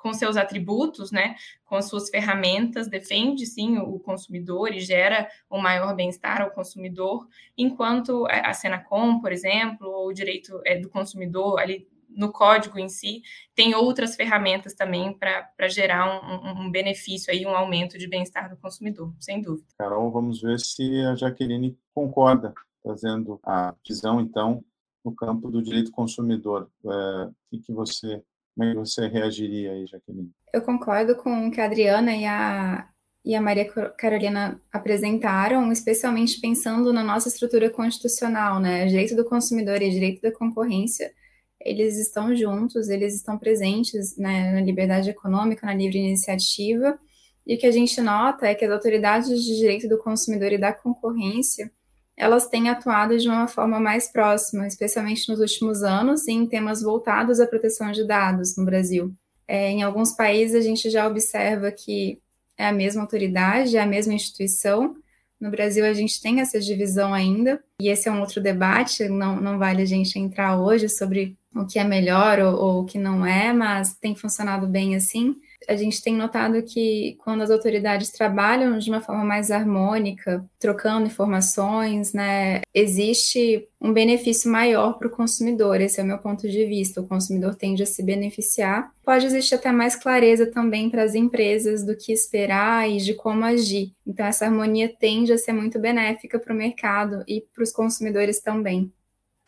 com 0.00 0.12
seus 0.12 0.36
atributos, 0.36 1.10
né, 1.10 1.34
com 1.64 1.74
as 1.74 1.88
suas 1.88 2.08
ferramentas, 2.08 2.88
defende 2.88 3.44
sim 3.46 3.78
o 3.78 3.98
consumidor 3.98 4.72
e 4.72 4.80
gera 4.80 5.28
um 5.50 5.58
maior 5.58 5.94
bem-estar 5.94 6.40
ao 6.40 6.50
consumidor, 6.50 7.26
enquanto 7.56 8.26
a 8.28 8.52
Senacom, 8.52 9.20
por 9.20 9.32
exemplo, 9.32 9.88
ou 9.88 10.08
o 10.08 10.12
direito 10.12 10.60
é, 10.64 10.78
do 10.78 10.88
consumidor 10.88 11.58
ali 11.58 11.86
no 12.08 12.32
código 12.32 12.78
em 12.78 12.88
si, 12.88 13.22
tem 13.54 13.74
outras 13.74 14.16
ferramentas 14.16 14.74
também 14.74 15.12
para 15.12 15.68
gerar 15.68 16.06
um, 16.06 16.64
um, 16.64 16.70
benefício 16.70 17.32
aí, 17.32 17.46
um 17.46 17.54
aumento 17.54 17.98
de 17.98 18.08
bem-estar 18.08 18.48
do 18.48 18.56
consumidor, 18.56 19.12
sem 19.20 19.42
dúvida. 19.42 19.68
Carol, 19.78 20.10
vamos 20.10 20.40
ver 20.40 20.58
se 20.58 21.04
a 21.04 21.14
Jaqueline 21.14 21.78
concorda, 21.94 22.54
trazendo 22.82 23.38
a 23.44 23.74
visão, 23.86 24.20
então, 24.20 24.64
no 25.04 25.14
campo 25.14 25.50
do 25.50 25.62
direito 25.62 25.92
consumidor. 25.92 26.70
É, 26.84 27.30
o 27.52 27.60
que 27.60 27.72
você 27.72 28.22
como 28.58 28.70
é 28.70 28.72
que 28.72 28.78
você 28.78 29.06
reagiria 29.06 29.70
aí, 29.70 29.86
Jaqueline? 29.86 30.32
Eu 30.52 30.62
concordo 30.62 31.14
com 31.14 31.46
o 31.46 31.50
que 31.50 31.60
a 31.60 31.66
Adriana 31.66 32.16
e 32.16 32.26
a, 32.26 32.88
e 33.24 33.36
a 33.36 33.40
Maria 33.40 33.70
Carolina 33.96 34.60
apresentaram, 34.72 35.70
especialmente 35.70 36.40
pensando 36.40 36.92
na 36.92 37.04
nossa 37.04 37.28
estrutura 37.28 37.70
constitucional, 37.70 38.58
né? 38.58 38.84
Direito 38.86 39.14
do 39.14 39.24
consumidor 39.24 39.80
e 39.80 39.90
direito 39.90 40.20
da 40.20 40.32
concorrência, 40.32 41.12
eles 41.60 41.96
estão 41.98 42.34
juntos, 42.34 42.88
eles 42.88 43.14
estão 43.14 43.38
presentes 43.38 44.16
né, 44.16 44.52
na 44.52 44.60
liberdade 44.60 45.08
econômica, 45.08 45.64
na 45.64 45.74
livre 45.74 45.98
iniciativa, 45.98 46.98
e 47.46 47.54
o 47.54 47.58
que 47.58 47.66
a 47.66 47.70
gente 47.70 48.00
nota 48.00 48.44
é 48.44 48.56
que 48.56 48.64
as 48.64 48.72
autoridades 48.72 49.28
de 49.44 49.56
direito 49.56 49.88
do 49.88 49.98
consumidor 49.98 50.52
e 50.52 50.58
da 50.58 50.72
concorrência, 50.72 51.70
elas 52.18 52.48
têm 52.48 52.68
atuado 52.68 53.16
de 53.16 53.28
uma 53.28 53.46
forma 53.46 53.78
mais 53.78 54.10
próxima, 54.10 54.66
especialmente 54.66 55.28
nos 55.28 55.38
últimos 55.38 55.82
anos, 55.84 56.26
em 56.26 56.46
temas 56.46 56.82
voltados 56.82 57.38
à 57.38 57.46
proteção 57.46 57.92
de 57.92 58.04
dados 58.04 58.56
no 58.56 58.64
Brasil. 58.64 59.14
É, 59.46 59.70
em 59.70 59.82
alguns 59.82 60.12
países, 60.12 60.56
a 60.56 60.60
gente 60.60 60.90
já 60.90 61.06
observa 61.06 61.70
que 61.70 62.20
é 62.56 62.66
a 62.66 62.72
mesma 62.72 63.02
autoridade, 63.02 63.76
é 63.76 63.80
a 63.80 63.86
mesma 63.86 64.12
instituição. 64.12 64.96
No 65.40 65.48
Brasil, 65.48 65.86
a 65.86 65.92
gente 65.92 66.20
tem 66.20 66.40
essa 66.40 66.58
divisão 66.58 67.14
ainda, 67.14 67.62
e 67.80 67.88
esse 67.88 68.08
é 68.08 68.12
um 68.12 68.20
outro 68.20 68.42
debate, 68.42 69.08
não, 69.08 69.40
não 69.40 69.56
vale 69.56 69.82
a 69.82 69.86
gente 69.86 70.18
entrar 70.18 70.60
hoje 70.60 70.88
sobre 70.88 71.38
o 71.54 71.64
que 71.64 71.78
é 71.78 71.84
melhor 71.84 72.40
ou, 72.40 72.54
ou 72.56 72.82
o 72.82 72.84
que 72.84 72.98
não 72.98 73.24
é, 73.24 73.52
mas 73.52 73.94
tem 73.94 74.16
funcionado 74.16 74.66
bem 74.66 74.96
assim 74.96 75.36
a 75.66 75.74
gente 75.74 76.02
tem 76.02 76.14
notado 76.14 76.62
que 76.62 77.16
quando 77.24 77.42
as 77.42 77.50
autoridades 77.50 78.10
trabalham 78.10 78.78
de 78.78 78.90
uma 78.90 79.00
forma 79.00 79.24
mais 79.24 79.50
harmônica, 79.50 80.44
trocando 80.58 81.06
informações, 81.06 82.12
né, 82.12 82.60
existe 82.72 83.68
um 83.80 83.92
benefício 83.92 84.50
maior 84.50 84.98
para 84.98 85.08
o 85.08 85.10
consumidor. 85.10 85.80
Esse 85.80 86.00
é 86.00 86.04
o 86.04 86.06
meu 86.06 86.18
ponto 86.18 86.48
de 86.48 86.64
vista. 86.66 87.00
O 87.00 87.08
consumidor 87.08 87.54
tende 87.54 87.82
a 87.82 87.86
se 87.86 88.02
beneficiar. 88.02 88.92
Pode 89.04 89.26
existir 89.26 89.54
até 89.54 89.72
mais 89.72 89.96
clareza 89.96 90.46
também 90.50 90.90
para 90.90 91.02
as 91.02 91.14
empresas 91.14 91.84
do 91.84 91.96
que 91.96 92.12
esperar 92.12 92.88
e 92.88 92.98
de 92.98 93.14
como 93.14 93.44
agir. 93.44 93.92
Então, 94.06 94.26
essa 94.26 94.44
harmonia 94.44 94.88
tende 94.88 95.32
a 95.32 95.38
ser 95.38 95.52
muito 95.52 95.78
benéfica 95.78 96.38
para 96.38 96.52
o 96.52 96.56
mercado 96.56 97.24
e 97.26 97.40
para 97.40 97.62
os 97.62 97.72
consumidores 97.72 98.40
também. 98.40 98.92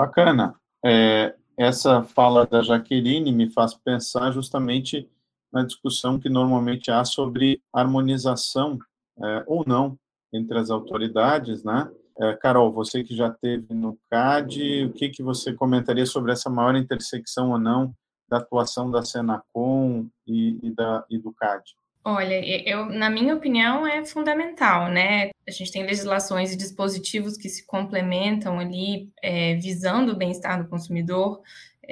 Bacana. 0.00 0.54
É, 0.84 1.34
essa 1.58 2.02
fala 2.02 2.46
da 2.46 2.62
Jaqueline 2.62 3.32
me 3.32 3.50
faz 3.50 3.74
pensar 3.74 4.30
justamente 4.32 5.08
na 5.52 5.64
discussão 5.64 6.18
que 6.18 6.28
normalmente 6.28 6.90
há 6.90 7.04
sobre 7.04 7.60
harmonização 7.72 8.78
é, 9.22 9.44
ou 9.46 9.64
não 9.66 9.98
entre 10.32 10.58
as 10.58 10.70
autoridades, 10.70 11.64
né? 11.64 11.90
É, 12.18 12.34
Carol, 12.34 12.72
você 12.72 13.02
que 13.02 13.16
já 13.16 13.30
teve 13.30 13.72
no 13.72 13.98
CAD, 14.10 14.84
o 14.84 14.92
que, 14.92 15.08
que 15.08 15.22
você 15.22 15.54
comentaria 15.54 16.04
sobre 16.04 16.32
essa 16.32 16.50
maior 16.50 16.76
intersecção 16.76 17.50
ou 17.50 17.58
não 17.58 17.94
da 18.28 18.36
atuação 18.36 18.90
da 18.90 19.02
Senacom 19.02 20.06
e, 20.26 20.58
e, 20.62 20.70
da, 20.70 21.04
e 21.10 21.18
do 21.18 21.32
CAD? 21.32 21.74
Olha, 22.02 22.40
eu, 22.66 22.86
na 22.86 23.10
minha 23.10 23.34
opinião, 23.34 23.86
é 23.86 24.04
fundamental, 24.06 24.90
né? 24.90 25.30
A 25.46 25.50
gente 25.50 25.70
tem 25.70 25.84
legislações 25.84 26.52
e 26.52 26.56
dispositivos 26.56 27.36
que 27.36 27.48
se 27.48 27.66
complementam 27.66 28.58
ali, 28.58 29.10
é, 29.22 29.56
visando 29.56 30.12
o 30.12 30.16
bem-estar 30.16 30.62
do 30.62 30.68
consumidor, 30.68 31.42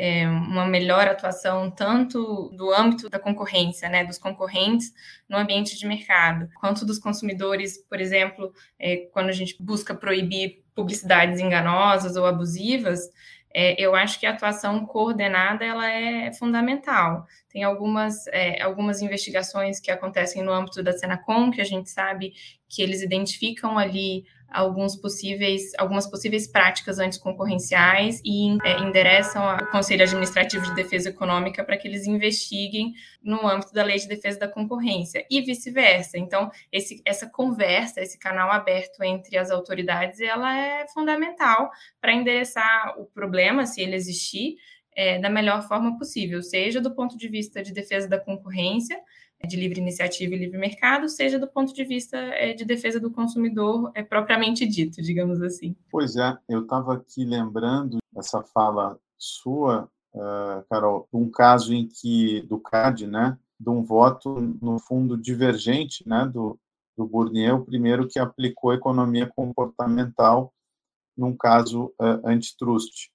é, 0.01 0.29
uma 0.29 0.65
melhor 0.65 1.09
atuação 1.09 1.69
tanto 1.73 2.51
do 2.51 2.73
âmbito 2.73 3.11
da 3.11 3.19
concorrência, 3.19 3.89
né, 3.89 4.05
dos 4.05 4.17
concorrentes 4.17 4.95
no 5.29 5.37
ambiente 5.37 5.77
de 5.77 5.85
mercado, 5.85 6.49
quanto 6.61 6.87
dos 6.87 7.01
consumidores, 7.01 7.79
por 7.79 8.01
exemplo, 8.01 8.53
é, 8.79 9.09
quando 9.13 9.29
a 9.29 9.33
gente 9.33 9.61
busca 9.61 9.93
proibir 9.97 10.63
publicidades 10.73 11.41
enganosas 11.41 12.15
ou 12.15 12.25
abusivas, 12.25 13.11
é, 13.53 13.75
eu 13.77 13.97
acho 13.97 14.21
que 14.21 14.27
a 14.27 14.31
atuação 14.31 14.87
coordenada 14.87 15.65
ela 15.65 15.91
é 15.91 16.33
fundamental. 16.33 17.27
Tem 17.49 17.65
algumas, 17.65 18.29
é, 18.29 18.63
algumas 18.63 19.03
investigações 19.03 19.81
que 19.81 19.91
acontecem 19.91 20.45
no 20.45 20.53
âmbito 20.53 20.81
da 20.81 20.93
Senacom, 20.93 21.51
que 21.51 21.61
a 21.61 21.65
gente 21.65 21.91
sabe 21.91 22.35
que 22.69 22.81
eles 22.81 23.03
identificam 23.03 23.77
ali 23.77 24.27
alguns 24.51 24.97
possíveis, 24.97 25.73
algumas 25.77 26.07
possíveis 26.07 26.47
práticas 26.47 26.99
anticoncorrenciais 26.99 28.21
e 28.25 28.57
é, 28.65 28.81
endereçam 28.81 29.43
ao 29.43 29.67
Conselho 29.67 30.03
Administrativo 30.03 30.65
de 30.65 30.75
Defesa 30.75 31.11
Econômica 31.11 31.63
para 31.63 31.77
que 31.77 31.87
eles 31.87 32.07
investiguem 32.07 32.95
no 33.23 33.47
âmbito 33.47 33.73
da 33.73 33.83
Lei 33.83 33.99
de 33.99 34.09
Defesa 34.09 34.39
da 34.39 34.49
Concorrência 34.49 35.27
e 35.31 35.41
vice-versa. 35.43 36.17
Então, 36.17 36.51
esse, 36.73 37.03
essa 37.05 37.29
conversa, 37.29 38.01
esse 38.01 38.19
canal 38.19 38.51
aberto 38.51 39.03
entre 39.03 39.37
as 39.37 39.51
autoridades, 39.51 40.21
ela 40.21 40.57
é 40.57 40.87
fundamental 40.89 41.71
para 42.01 42.13
endereçar 42.13 42.99
o 42.99 43.05
problema, 43.05 43.67
se 43.67 43.83
ele 43.83 43.95
existir, 43.95 44.57
é, 44.97 45.19
da 45.19 45.31
melhor 45.31 45.63
forma 45.63 45.97
possível, 45.97 46.43
seja 46.43 46.81
do 46.81 46.93
ponto 46.93 47.17
de 47.17 47.29
vista 47.29 47.63
de 47.63 47.73
defesa 47.73 48.09
da 48.09 48.19
concorrência, 48.19 48.99
de 49.47 49.57
livre 49.57 49.81
iniciativa 49.81 50.35
e 50.35 50.39
livre 50.39 50.59
mercado, 50.59 51.09
seja 51.09 51.39
do 51.39 51.47
ponto 51.47 51.73
de 51.73 51.85
vista 51.85 52.17
é, 52.17 52.53
de 52.53 52.65
defesa 52.65 52.99
do 52.99 53.11
consumidor 53.11 53.91
é 53.95 54.03
propriamente 54.03 54.67
dito, 54.67 55.01
digamos 55.01 55.41
assim. 55.41 55.77
Pois 55.91 56.17
é, 56.17 56.37
eu 56.49 56.63
estava 56.63 56.95
aqui 56.95 57.25
lembrando 57.25 57.99
essa 58.17 58.43
fala 58.43 58.99
sua, 59.17 59.89
uh, 60.15 60.65
Carol, 60.69 61.09
um 61.13 61.31
caso 61.31 61.73
em 61.73 61.87
que 61.87 62.43
do 62.43 62.59
CAD, 62.59 63.07
né, 63.07 63.39
de 63.59 63.71
um 63.71 63.83
voto 63.83 64.41
no 64.61 64.79
fundo 64.79 65.17
divergente, 65.17 66.07
né, 66.07 66.29
do 66.33 66.59
do 66.99 67.07
Bourdieu, 67.07 67.59
o 67.59 67.65
primeiro 67.65 68.09
que 68.09 68.19
aplicou 68.19 68.75
economia 68.75 69.29
comportamental 69.29 70.53
num 71.17 71.37
caso 71.37 71.95
uh, 72.01 72.27
antitrust. 72.27 73.11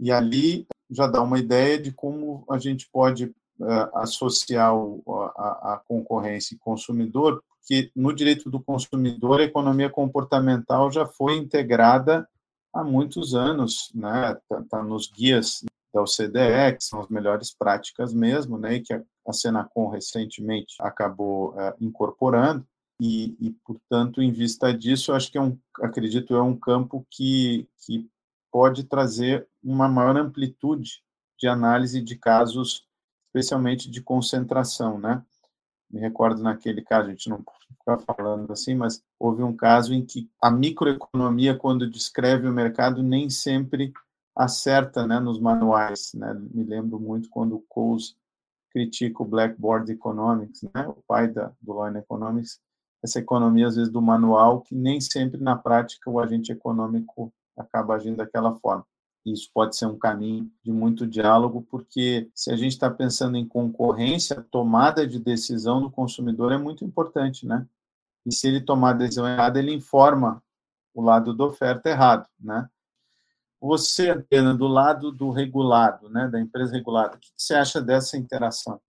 E 0.00 0.10
ali 0.10 0.66
já 0.90 1.06
dá 1.06 1.22
uma 1.22 1.38
ideia 1.38 1.80
de 1.80 1.92
como 1.92 2.44
a 2.50 2.58
gente 2.58 2.88
pode 2.90 3.32
associar 3.94 4.74
o, 4.74 5.02
a, 5.36 5.74
a, 5.74 5.82
concorrência 5.86 6.54
e 6.54 6.58
consumidor, 6.58 7.42
porque 7.48 7.90
no 7.94 8.12
direito 8.12 8.50
do 8.50 8.60
consumidor 8.60 9.40
a 9.40 9.44
economia 9.44 9.88
comportamental 9.88 10.90
já 10.90 11.06
foi 11.06 11.36
integrada 11.36 12.28
há 12.72 12.82
muitos 12.82 13.34
anos, 13.34 13.90
né? 13.94 14.32
Está 14.32 14.62
tá 14.68 14.82
nos 14.82 15.10
guias 15.10 15.64
da 15.92 16.02
OCDE, 16.02 16.76
que 16.76 16.84
são 16.84 17.00
as 17.00 17.08
melhores 17.08 17.54
práticas 17.54 18.12
mesmo, 18.14 18.56
né? 18.58 18.74
E 18.74 18.80
que 18.80 18.94
a, 18.94 19.02
a 19.28 19.32
Senacom 19.32 19.88
recentemente 19.88 20.74
acabou 20.80 21.50
uh, 21.50 21.74
incorporando. 21.80 22.66
E, 23.00 23.36
e, 23.40 23.50
portanto, 23.64 24.22
em 24.22 24.32
vista 24.32 24.72
disso, 24.72 25.12
acho 25.12 25.30
que 25.30 25.36
é 25.36 25.40
um, 25.40 25.58
acredito, 25.80 26.34
é 26.34 26.42
um 26.42 26.56
campo 26.56 27.06
que, 27.10 27.68
que 27.84 28.08
pode 28.50 28.84
trazer 28.84 29.46
uma 29.62 29.88
maior 29.88 30.16
amplitude 30.16 31.02
de 31.38 31.48
análise 31.48 32.00
de 32.00 32.16
casos, 32.16 32.86
especialmente 33.34 33.90
de 33.90 34.02
concentração, 34.02 34.98
né? 34.98 35.24
Me 35.90 36.00
recordo 36.00 36.42
naquele 36.42 36.82
caso, 36.82 37.08
a 37.08 37.10
gente 37.10 37.28
não 37.28 37.42
ficar 37.78 37.98
falando 37.98 38.50
assim, 38.52 38.74
mas 38.74 39.02
houve 39.18 39.42
um 39.42 39.54
caso 39.54 39.92
em 39.92 40.04
que 40.04 40.30
a 40.40 40.50
microeconomia, 40.50 41.56
quando 41.56 41.90
descreve 41.90 42.46
o 42.46 42.52
mercado, 42.52 43.02
nem 43.02 43.28
sempre 43.28 43.92
acerta 44.34 45.06
né, 45.06 45.20
nos 45.20 45.38
manuais. 45.38 46.12
Né? 46.14 46.32
Me 46.50 46.64
lembro 46.64 46.98
muito 46.98 47.28
quando 47.28 47.56
o 47.56 47.64
Coase 47.68 48.14
critica 48.70 49.22
o 49.22 49.26
Blackboard 49.26 49.92
Economics, 49.92 50.62
né, 50.62 50.88
o 50.88 51.02
pai 51.06 51.28
da, 51.28 51.52
do 51.60 51.74
Law 51.74 51.94
Economics, 51.94 52.58
essa 53.02 53.18
economia, 53.18 53.66
às 53.66 53.76
vezes, 53.76 53.92
do 53.92 54.00
manual, 54.00 54.62
que 54.62 54.74
nem 54.74 55.00
sempre, 55.00 55.38
na 55.40 55.56
prática, 55.56 56.08
o 56.08 56.20
agente 56.20 56.52
econômico 56.52 57.32
acaba 57.56 57.96
agindo 57.96 58.16
daquela 58.16 58.54
forma. 58.54 58.86
Isso 59.24 59.50
pode 59.54 59.76
ser 59.76 59.86
um 59.86 59.98
caminho 59.98 60.50
de 60.64 60.72
muito 60.72 61.06
diálogo, 61.06 61.66
porque 61.70 62.28
se 62.34 62.50
a 62.50 62.56
gente 62.56 62.72
está 62.72 62.90
pensando 62.90 63.36
em 63.36 63.46
concorrência, 63.46 64.44
tomada 64.50 65.06
de 65.06 65.20
decisão 65.20 65.80
do 65.80 65.90
consumidor 65.90 66.52
é 66.52 66.58
muito 66.58 66.84
importante, 66.84 67.46
né? 67.46 67.66
E 68.26 68.34
se 68.34 68.48
ele 68.48 68.60
tomar 68.60 68.90
a 68.90 68.94
decisão 68.94 69.28
errada, 69.28 69.58
ele 69.58 69.72
informa 69.72 70.42
o 70.94 71.02
lado 71.02 71.34
da 71.34 71.44
oferta 71.44 71.88
errado, 71.88 72.28
né? 72.38 72.68
Você, 73.60 74.10
Adriana, 74.10 74.54
do 74.54 74.66
lado 74.66 75.12
do 75.12 75.30
regulado, 75.30 76.08
né, 76.10 76.26
da 76.26 76.40
empresa 76.40 76.72
regulada, 76.72 77.16
o 77.16 77.20
que 77.20 77.28
você 77.36 77.54
acha 77.54 77.80
dessa 77.80 78.16
interação? 78.16 78.80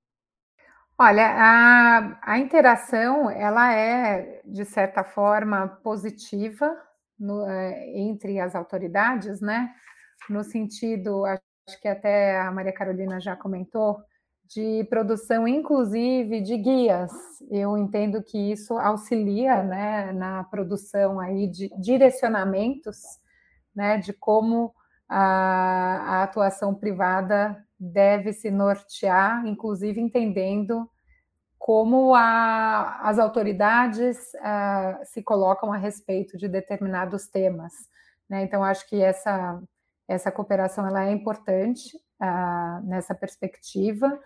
Olha, 0.97 1.27
a, 1.27 2.19
a 2.23 2.39
interação, 2.39 3.29
ela 3.29 3.71
é, 3.71 4.41
de 4.43 4.65
certa 4.65 5.03
forma, 5.03 5.67
positiva 5.83 6.75
no, 7.19 7.47
é, 7.47 7.99
entre 7.99 8.39
as 8.39 8.55
autoridades, 8.55 9.41
né? 9.41 9.71
No 10.29 10.43
sentido, 10.43 11.25
acho 11.25 11.81
que 11.81 11.87
até 11.87 12.39
a 12.39 12.51
Maria 12.51 12.73
Carolina 12.73 13.19
já 13.19 13.35
comentou, 13.35 14.01
de 14.53 14.83
produção, 14.89 15.47
inclusive, 15.47 16.41
de 16.41 16.57
guias. 16.57 17.11
Eu 17.49 17.77
entendo 17.77 18.21
que 18.21 18.51
isso 18.51 18.77
auxilia 18.77 19.63
né, 19.63 20.11
na 20.11 20.43
produção 20.43 21.19
aí 21.19 21.47
de 21.47 21.69
direcionamentos 21.79 22.97
né, 23.75 23.97
de 23.97 24.13
como 24.13 24.73
a, 25.09 26.19
a 26.19 26.23
atuação 26.23 26.75
privada 26.75 27.57
deve 27.79 28.31
se 28.31 28.51
nortear, 28.51 29.45
inclusive 29.47 29.99
entendendo 29.99 30.89
como 31.57 32.13
a, 32.13 32.99
as 33.03 33.19
autoridades 33.19 34.17
uh, 34.35 35.05
se 35.05 35.23
colocam 35.23 35.71
a 35.71 35.77
respeito 35.77 36.37
de 36.37 36.47
determinados 36.47 37.27
temas. 37.27 37.73
Né? 38.29 38.43
Então, 38.43 38.63
acho 38.63 38.87
que 38.87 39.01
essa, 39.01 39.61
essa 40.07 40.31
cooperação 40.31 40.85
ela 40.85 41.05
é 41.05 41.11
importante 41.11 41.95
uh, 42.21 42.85
nessa 42.85 43.15
perspectiva. 43.15 44.19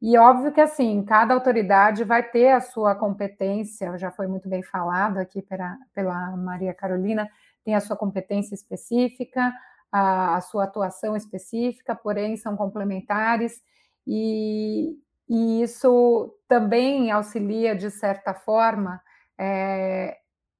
E 0.00 0.16
óbvio 0.16 0.52
que 0.52 0.60
assim, 0.60 1.04
cada 1.04 1.34
autoridade 1.34 2.04
vai 2.04 2.22
ter 2.22 2.50
a 2.52 2.60
sua 2.60 2.94
competência, 2.94 3.98
já 3.98 4.10
foi 4.10 4.26
muito 4.28 4.48
bem 4.48 4.62
falado 4.62 5.18
aqui 5.18 5.42
pela, 5.42 5.76
pela 5.92 6.36
Maria 6.36 6.72
Carolina, 6.72 7.28
tem 7.64 7.74
a 7.74 7.80
sua 7.80 7.96
competência 7.96 8.54
específica, 8.54 9.52
a, 9.90 10.36
a 10.36 10.40
sua 10.40 10.64
atuação 10.64 11.16
específica, 11.16 11.94
porém 11.94 12.36
são 12.36 12.56
complementares, 12.56 13.60
e, 14.06 14.96
e 15.28 15.62
isso 15.62 16.34
também 16.46 17.10
auxilia, 17.10 17.74
de 17.74 17.90
certa 17.90 18.32
forma, 18.32 19.00
é, 19.36 20.16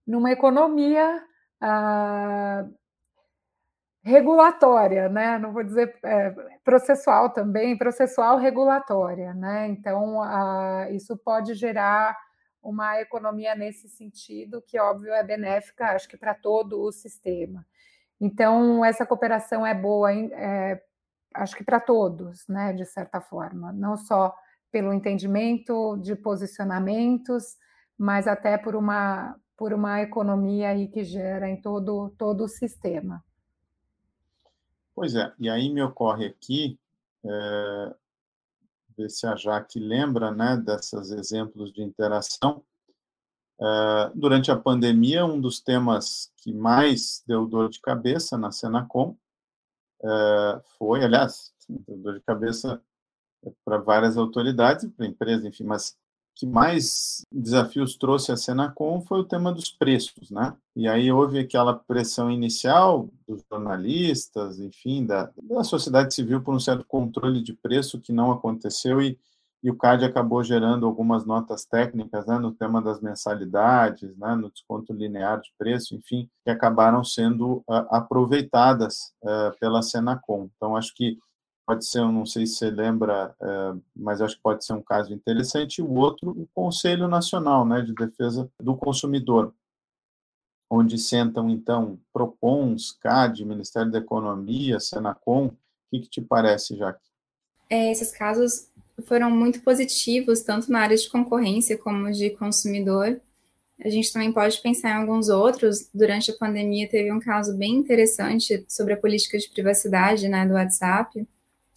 numa 0.07 0.31
economia 0.33 1.23
ah, 1.61 2.67
regulatória, 4.03 5.09
né? 5.09 5.39
Não 5.39 5.53
vou 5.53 5.63
dizer 5.63 5.99
é, 6.05 6.31
processual 6.65 7.31
também, 7.31 7.77
processual 7.77 8.39
regulatória, 8.39 9.35
né? 9.35 9.69
Então, 9.69 10.23
ah, 10.23 10.89
isso 10.91 11.17
pode 11.17 11.55
gerar 11.55 12.17
uma 12.63 13.01
economia 13.01 13.55
nesse 13.55 13.89
sentido, 13.89 14.63
que 14.67 14.79
óbvio 14.79 15.13
é 15.13 15.23
benéfica, 15.23 15.93
acho 15.93 16.09
que 16.09 16.17
para 16.17 16.35
todo 16.35 16.81
o 16.83 16.93
sistema. 16.93 17.65
Então, 18.21 18.85
essa 18.85 19.07
cooperação 19.07 19.67
é 19.67 19.75
boa, 19.75 20.13
é, 20.13 20.83
acho 21.35 21.57
que 21.57 21.65
para 21.65 21.81
todos, 21.81 22.47
né, 22.49 22.73
de 22.73 22.85
certa 22.85 23.21
forma, 23.21 23.73
não 23.73 23.97
só 23.97 24.35
pelo 24.73 24.93
entendimento 24.93 25.97
de 25.99 26.17
posicionamentos, 26.17 27.57
mas 27.97 28.27
até 28.27 28.59
por 28.59 28.77
uma, 28.77 29.37
por 29.57 29.73
uma 29.73 30.03
economia 30.03 30.71
aí 30.71 30.89
que 30.89 31.05
gera 31.05 31.49
em 31.49 31.61
todo, 31.61 32.11
todo 32.19 32.45
o 32.45 32.49
sistema. 32.49 33.23
Pois 34.99 35.15
é, 35.15 35.33
e 35.39 35.49
aí 35.49 35.71
me 35.71 35.81
ocorre 35.81 36.27
aqui, 36.27 36.77
é, 37.25 37.95
ver 38.97 39.09
se 39.09 39.29
a 39.29 39.37
Jaque 39.37 39.79
lembra 39.79 40.33
né, 40.33 40.57
desses 40.57 41.13
exemplos 41.13 41.73
de 41.73 41.85
interação. 41.85 42.65
Uh, 43.61 44.11
durante 44.13 44.51
a 44.51 44.57
pandemia, 44.57 45.25
um 45.25 45.41
dos 45.41 45.61
temas 45.61 46.33
que 46.39 46.53
mais 46.53 47.23
deu 47.29 47.47
dor 47.47 47.69
de 47.69 47.81
cabeça 47.81 48.37
na 48.37 48.51
Senacom 48.51 49.17
uh, 50.01 50.61
foi, 50.77 51.05
aliás, 51.05 51.55
dor 51.69 52.15
de 52.15 52.25
cabeça 52.25 52.83
para 53.65 53.79
várias 53.79 54.17
autoridades, 54.17 54.91
para 54.97 55.07
a 55.07 55.09
empresa, 55.09 55.47
enfim, 55.47 55.63
mas 55.63 55.97
que 56.39 56.47
mais 56.47 57.27
desafios 57.33 57.97
trouxe 57.97 58.31
a 58.31 58.37
Senacom 58.37 59.01
foi 59.01 59.19
o 59.19 59.25
tema 59.25 59.53
dos 59.53 59.73
preços, 59.73 60.31
né? 60.31 60.57
E 60.77 60.87
aí 60.87 61.11
houve 61.11 61.41
aquela 61.41 61.75
pressão 61.75 62.31
inicial 62.31 63.09
dos 63.27 63.43
jornalistas, 63.51 64.61
enfim, 64.61 65.05
da, 65.05 65.29
da 65.43 65.65
sociedade 65.65 66.15
civil 66.15 66.41
por 66.41 66.55
um 66.55 66.61
certo 66.61 66.85
controle 66.87 67.43
de 67.43 67.53
preço 67.55 68.01
que 68.01 68.13
não 68.13 68.31
aconteceu 68.31 69.03
e, 69.03 69.19
e 69.65 69.69
o 69.69 69.77
CAD 69.77 70.05
acabou 70.05 70.45
gerando 70.45 70.87
algumas 70.87 71.27
notas 71.27 71.65
técnicas 71.65 72.25
né, 72.27 72.39
no 72.39 72.53
tema 72.53 72.81
das 72.81 73.01
mensalidades, 73.01 74.17
né, 74.17 74.37
no 74.37 74.49
desconto 74.49 74.93
linear 74.93 75.41
de 75.41 75.51
preço, 75.59 75.97
enfim, 75.97 76.31
que 76.45 76.51
acabaram 76.53 77.03
sendo 77.03 77.65
uh, 77.69 77.85
aproveitadas 77.91 79.13
uh, 79.25 79.59
pela 79.59 79.83
Senacom. 79.83 80.49
Então, 80.55 80.77
acho 80.77 80.95
que 80.95 81.19
pode 81.69 81.85
ser, 81.85 81.99
eu 81.99 82.11
não 82.11 82.25
sei 82.25 82.47
se 82.47 82.55
você 82.55 82.71
lembra, 82.71 83.37
é, 83.39 83.75
mas 83.95 84.23
acho 84.23 84.37
que 84.37 84.43
pode 84.43 84.65
ser 84.65 84.73
um 84.73 84.81
caso 84.81 85.13
interessante. 85.13 85.79
E 85.79 85.83
o 85.83 85.93
outro, 85.93 86.31
o 86.31 86.49
Conselho 86.55 87.07
Nacional 87.07 87.67
né, 87.67 87.83
de 87.83 87.95
Defesa 87.95 88.51
do 88.59 88.75
Consumidor, 88.75 89.53
onde 90.71 90.97
sentam, 90.97 91.51
então, 91.51 92.01
PROCONs, 92.11 92.93
CAD, 92.93 93.45
Ministério 93.45 93.93
da 93.93 93.99
Economia, 93.99 94.81
Senacom. 94.81 95.49
O 95.49 95.57
que, 95.91 96.01
que 96.01 96.09
te 96.09 96.23
parece, 96.23 96.75
Jaque? 96.75 97.07
É, 97.69 97.93
esses 97.93 98.13
casos 98.13 98.71
foram 99.05 99.31
muito 99.31 99.61
positivos, 99.61 100.41
tanto 100.41 100.73
na 100.73 100.81
área 100.81 100.97
de 100.97 101.09
concorrência 101.11 101.77
como 101.77 102.11
de 102.11 102.31
consumidor. 102.31 103.21
A 103.85 103.91
gente 103.91 104.11
também 104.11 104.33
pode 104.33 104.59
pensar 104.63 104.89
em 104.89 105.03
alguns 105.03 105.29
outros. 105.29 105.91
Durante 105.93 106.31
a 106.31 106.37
pandemia, 106.37 106.89
teve 106.89 107.13
um 107.13 107.21
caso 107.21 107.55
bem 107.55 107.75
interessante 107.75 108.65
sobre 108.67 108.95
a 108.95 108.97
política 108.97 109.37
de 109.37 109.51
privacidade 109.51 110.29
né, 110.29 110.47
do 110.47 110.55
WhatsApp, 110.55 111.29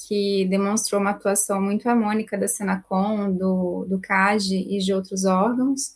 que 0.07 0.45
demonstrou 0.45 0.99
uma 1.01 1.11
atuação 1.11 1.61
muito 1.61 1.87
harmônica 1.87 2.37
da 2.37 2.47
Senacom, 2.47 3.31
do, 3.31 3.85
do 3.85 4.01
e 4.49 4.79
de 4.79 4.93
outros 4.93 5.25
órgãos. 5.25 5.95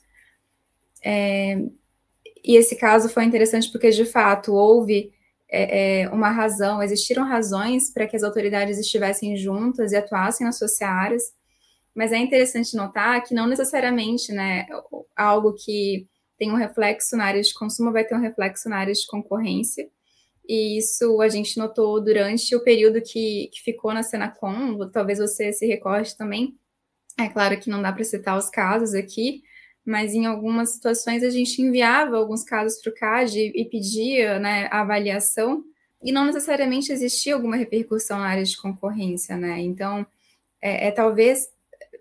É, 1.04 1.58
e 2.44 2.56
esse 2.56 2.76
caso 2.76 3.10
foi 3.10 3.24
interessante 3.24 3.72
porque, 3.72 3.90
de 3.90 4.06
fato, 4.06 4.54
houve 4.54 5.14
é, 5.50 6.02
é 6.02 6.10
uma 6.10 6.30
razão, 6.30 6.82
existiram 6.82 7.24
razões 7.24 7.92
para 7.92 8.08
que 8.08 8.16
as 8.16 8.24
autoridades 8.24 8.78
estivessem 8.78 9.38
juntas 9.38 9.92
e 9.92 9.96
atuassem 9.96 10.46
nas 10.46 10.58
suas 10.58 10.82
áreas, 10.82 11.24
mas 11.94 12.12
é 12.12 12.18
interessante 12.18 12.76
notar 12.76 13.24
que 13.24 13.34
não 13.34 13.48
necessariamente 13.48 14.32
né, 14.32 14.68
algo 15.16 15.54
que 15.54 16.08
tem 16.38 16.52
um 16.52 16.56
reflexo 16.56 17.16
na 17.16 17.26
área 17.26 17.42
de 17.42 17.54
consumo 17.54 17.92
vai 17.92 18.04
ter 18.04 18.16
um 18.16 18.20
reflexo 18.20 18.68
na 18.68 18.78
área 18.78 18.94
de 18.94 19.08
concorrência, 19.08 19.88
e 20.48 20.78
isso 20.78 21.22
a 21.22 21.30
gente 21.30 21.58
notou 21.58 22.02
durante 22.02 22.56
o 22.56 22.64
período 22.64 23.02
que, 23.02 23.50
que 23.54 23.62
ficou 23.62 23.94
na 23.94 24.04
Senacom, 24.04 24.90
talvez 24.90 25.20
você 25.20 25.52
se 25.52 25.66
recorde 25.66 26.16
também. 26.18 26.58
É 27.18 27.30
claro 27.30 27.60
que 27.60 27.70
não 27.70 27.82
dá 27.82 27.92
para 27.92 28.04
citar 28.04 28.38
os 28.38 28.50
casos 28.50 28.94
aqui, 28.94 29.44
mas 29.86 30.14
em 30.14 30.26
algumas 30.26 30.74
situações 30.74 31.24
a 31.24 31.30
gente 31.30 31.62
enviava 31.62 32.18
alguns 32.18 32.44
casos 32.44 32.82
para 32.82 32.92
o 32.92 32.96
CAD 32.96 33.40
e, 33.40 33.62
e 33.62 33.66
pedia 33.66 34.40
né, 34.40 34.68
a 34.72 34.82
avaliação, 34.82 35.64
e 36.04 36.12
não 36.12 36.26
necessariamente 36.26 36.92
existia 36.92 37.34
alguma 37.34 37.56
repercussão 37.56 38.20
na 38.20 38.28
área 38.28 38.44
de 38.44 38.58
concorrência, 38.58 39.36
né? 39.38 39.60
Então, 39.62 40.06
é, 40.62 40.88
é 40.88 40.92
talvez, 40.92 41.50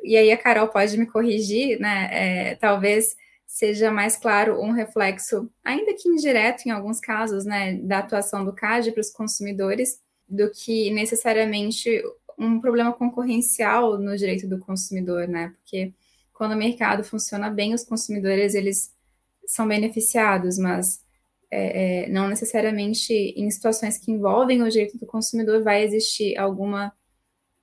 e 0.02 0.16
aí 0.16 0.30
a 0.30 0.36
Carol 0.36 0.68
pode 0.68 0.98
me 0.98 1.06
corrigir, 1.06 1.80
né? 1.80 2.08
É, 2.12 2.54
talvez 2.56 3.16
seja 3.46 3.90
mais 3.90 4.16
claro 4.16 4.60
um 4.60 4.72
reflexo, 4.72 5.50
ainda 5.62 5.94
que 5.94 6.08
indireto 6.08 6.66
em 6.66 6.70
alguns 6.70 6.98
casos, 6.98 7.44
né, 7.44 7.74
da 7.74 7.98
atuação 7.98 8.44
do 8.44 8.52
CAD 8.52 8.92
para 8.92 9.00
os 9.00 9.10
consumidores, 9.10 10.00
do 10.28 10.50
que 10.50 10.90
necessariamente 10.90 12.02
um 12.38 12.60
problema 12.60 12.92
concorrencial 12.92 13.98
no 13.98 14.16
direito 14.16 14.48
do 14.48 14.58
consumidor, 14.58 15.28
né? 15.28 15.52
Porque 15.56 15.92
quando 16.32 16.52
o 16.52 16.56
mercado 16.56 17.04
funciona 17.04 17.48
bem, 17.48 17.74
os 17.74 17.84
consumidores 17.84 18.54
eles 18.54 18.92
são 19.46 19.68
beneficiados, 19.68 20.58
mas 20.58 21.00
é, 21.50 22.04
é, 22.04 22.08
não 22.08 22.26
necessariamente 22.26 23.12
em 23.12 23.48
situações 23.50 23.98
que 23.98 24.10
envolvem 24.10 24.62
o 24.62 24.68
direito 24.68 24.98
do 24.98 25.06
consumidor 25.06 25.62
vai 25.62 25.84
existir 25.84 26.36
alguma 26.36 26.92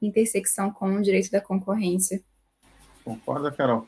intersecção 0.01 0.71
com 0.71 0.95
o 0.95 1.01
direito 1.01 1.29
da 1.29 1.41
concorrência. 1.41 2.23
Concorda, 3.03 3.51
Carol? 3.51 3.87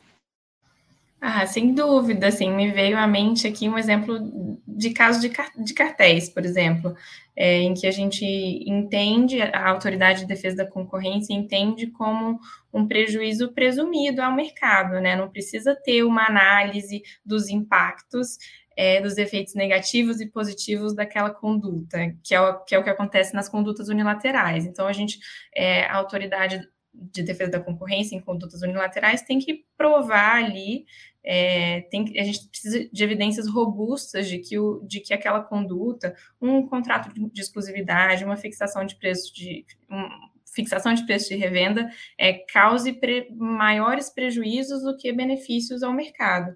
Ah, 1.26 1.46
sem 1.46 1.72
dúvida, 1.72 2.28
assim, 2.28 2.50
me 2.52 2.70
veio 2.70 2.98
à 2.98 3.06
mente 3.06 3.46
aqui 3.46 3.66
um 3.66 3.78
exemplo 3.78 4.60
de 4.68 4.90
caso 4.90 5.18
de, 5.22 5.32
de 5.56 5.72
cartéis, 5.72 6.28
por 6.28 6.44
exemplo, 6.44 6.94
é, 7.34 7.60
em 7.62 7.72
que 7.72 7.86
a 7.86 7.90
gente 7.90 8.22
entende, 8.66 9.40
a 9.40 9.70
autoridade 9.70 10.20
de 10.20 10.26
defesa 10.26 10.56
da 10.56 10.66
concorrência 10.66 11.32
entende 11.32 11.86
como 11.86 12.38
um 12.70 12.86
prejuízo 12.86 13.54
presumido 13.54 14.20
ao 14.20 14.34
mercado, 14.34 15.00
né? 15.00 15.16
Não 15.16 15.30
precisa 15.30 15.74
ter 15.74 16.02
uma 16.02 16.26
análise 16.26 17.02
dos 17.24 17.48
impactos, 17.48 18.36
é, 18.76 19.00
dos 19.00 19.16
efeitos 19.16 19.54
negativos 19.54 20.20
e 20.20 20.26
positivos 20.26 20.94
daquela 20.94 21.30
conduta, 21.30 22.14
que 22.22 22.34
é, 22.34 22.40
o, 22.42 22.60
que 22.64 22.74
é 22.74 22.78
o 22.78 22.84
que 22.84 22.90
acontece 22.90 23.32
nas 23.34 23.48
condutas 23.48 23.88
unilaterais. 23.88 24.66
Então, 24.66 24.86
a 24.86 24.92
gente, 24.92 25.18
é, 25.56 25.86
a 25.86 25.96
autoridade 25.96 26.60
de 26.92 27.22
defesa 27.22 27.52
da 27.52 27.60
concorrência 27.60 28.14
em 28.14 28.20
condutas 28.20 28.62
unilaterais 28.62 29.22
tem 29.22 29.38
que 29.38 29.64
provar 29.76 30.44
ali 30.44 30.84
é, 31.24 31.80
tem, 31.90 32.12
a 32.18 32.24
gente 32.24 32.48
precisa 32.48 32.88
de 32.92 33.04
evidências 33.04 33.48
robustas 33.48 34.28
de 34.28 34.38
que, 34.38 34.58
o, 34.58 34.80
de 34.86 35.00
que 35.00 35.14
aquela 35.14 35.40
conduta, 35.40 36.14
um 36.40 36.66
contrato 36.66 37.10
de 37.14 37.40
exclusividade, 37.40 38.24
uma 38.24 38.36
fixação 38.36 38.84
de 38.84 38.96
preço 38.96 39.34
de 39.34 39.64
um, 39.90 40.08
fixação 40.54 40.92
de 40.92 41.04
preço 41.06 41.30
de 41.30 41.36
revenda, 41.36 41.90
é, 42.18 42.34
cause 42.52 42.92
pre, 42.92 43.28
maiores 43.34 44.10
prejuízos 44.10 44.82
do 44.82 44.96
que 44.96 45.12
benefícios 45.12 45.82
ao 45.82 45.92
mercado 45.92 46.54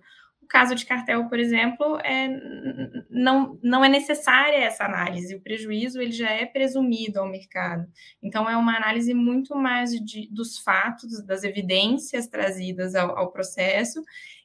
caso 0.49 0.75
de 0.75 0.87
cartel, 0.87 1.29
por 1.29 1.39
exemplo, 1.39 1.99
é, 1.99 2.29
não, 3.11 3.59
não 3.63 3.85
é 3.85 3.89
necessária 3.89 4.57
essa 4.57 4.85
análise. 4.85 5.35
O 5.35 5.41
prejuízo 5.41 6.01
ele 6.01 6.11
já 6.11 6.31
é 6.31 6.47
presumido 6.47 7.21
ao 7.21 7.29
mercado. 7.29 7.87
Então, 8.23 8.49
é 8.49 8.57
uma 8.57 8.75
análise 8.77 9.13
muito 9.13 9.55
mais 9.55 9.91
de, 9.91 10.29
dos 10.33 10.59
fatos, 10.59 11.23
das 11.25 11.45
evidências 11.45 12.27
trazidas 12.27 12.95
ao, 12.95 13.17
ao 13.17 13.31
processo 13.31 14.03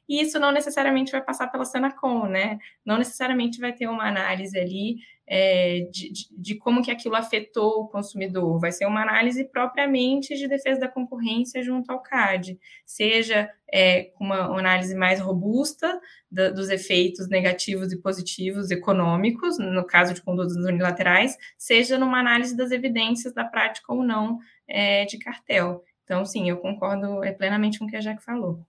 e 0.08 0.20
isso 0.20 0.38
não 0.38 0.52
necessariamente 0.52 1.12
vai 1.12 1.22
passar 1.22 1.48
pela 1.48 1.64
Senacom, 1.64 2.26
né? 2.26 2.58
Não 2.84 2.98
necessariamente 2.98 3.58
vai 3.58 3.72
ter 3.72 3.86
uma 3.86 4.06
análise 4.06 4.58
ali 4.58 4.98
é, 5.26 5.88
de, 5.90 6.12
de, 6.12 6.28
de, 6.30 6.54
como 6.56 6.82
que 6.82 6.90
aquilo 6.90 7.16
afetou 7.16 7.80
o 7.80 7.88
consumidor, 7.88 8.58
vai 8.60 8.70
ser 8.70 8.86
uma 8.86 9.02
análise 9.02 9.44
propriamente 9.44 10.34
de 10.36 10.46
defesa 10.46 10.80
da 10.80 10.88
concorrência 10.88 11.62
junto 11.62 11.90
ao 11.90 12.02
CAD, 12.02 12.58
seja 12.84 13.50
é, 13.72 14.12
uma, 14.20 14.58
análise 14.58 14.94
mais 14.94 15.20
robusta 15.20 15.98
da, 16.30 16.50
dos 16.50 16.68
efeitos 16.68 17.28
negativos 17.28 17.92
e 17.92 18.00
positivos 18.00 18.70
econômicos, 18.70 19.58
no 19.58 19.84
caso 19.86 20.12
de 20.12 20.22
condutas 20.22 20.56
unilaterais, 20.56 21.36
seja 21.56 21.98
numa 21.98 22.20
análise 22.20 22.54
das 22.56 22.70
evidências 22.70 23.32
da 23.32 23.44
prática 23.44 23.92
ou 23.92 24.02
não 24.02 24.38
é, 24.68 25.06
de 25.06 25.18
cartel. 25.18 25.82
Então, 26.04 26.24
sim, 26.26 26.50
eu 26.50 26.58
concordo 26.58 27.24
é, 27.24 27.32
plenamente 27.32 27.78
com 27.78 27.86
o 27.86 27.88
que 27.88 27.96
a 27.96 28.00
Jaque 28.00 28.22
falou 28.22 28.64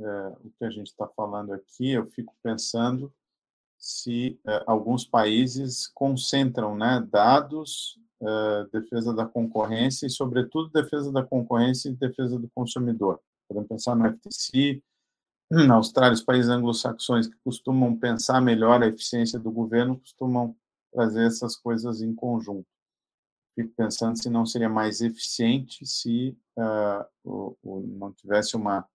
é, 0.00 0.28
o 0.44 0.50
que 0.58 0.64
a 0.64 0.70
gente 0.70 0.88
está 0.88 1.06
falando 1.08 1.52
aqui, 1.52 1.90
eu 1.90 2.06
fico 2.06 2.34
pensando 2.42 3.12
se 3.78 4.38
é, 4.46 4.64
alguns 4.66 5.04
países 5.04 5.86
concentram 5.88 6.76
né, 6.76 7.06
dados, 7.10 7.98
é, 8.20 8.66
defesa 8.72 9.12
da 9.12 9.26
concorrência 9.26 10.06
e, 10.06 10.10
sobretudo, 10.10 10.70
defesa 10.70 11.12
da 11.12 11.22
concorrência 11.22 11.88
e 11.88 11.96
defesa 11.96 12.38
do 12.38 12.48
consumidor. 12.54 13.20
Podemos 13.48 13.68
pensar 13.68 13.94
no 13.94 14.10
FTC, 14.10 14.82
na 15.50 15.74
Austrália, 15.74 16.14
os 16.14 16.22
países 16.22 16.50
anglo-saxões 16.50 17.26
que 17.26 17.36
costumam 17.44 17.96
pensar 17.96 18.40
melhor 18.40 18.82
a 18.82 18.86
eficiência 18.86 19.38
do 19.38 19.50
governo, 19.50 20.00
costumam 20.00 20.56
trazer 20.92 21.26
essas 21.26 21.56
coisas 21.56 22.00
em 22.00 22.14
conjunto. 22.14 22.66
Fico 23.54 23.72
pensando 23.76 24.20
se 24.20 24.28
não 24.28 24.46
seria 24.46 24.68
mais 24.68 25.00
eficiente 25.00 25.86
se 25.86 26.36
uh, 26.56 27.04
o, 27.22 27.56
o, 27.62 27.80
não 27.80 28.12
tivesse 28.12 28.56
uma 28.56 28.88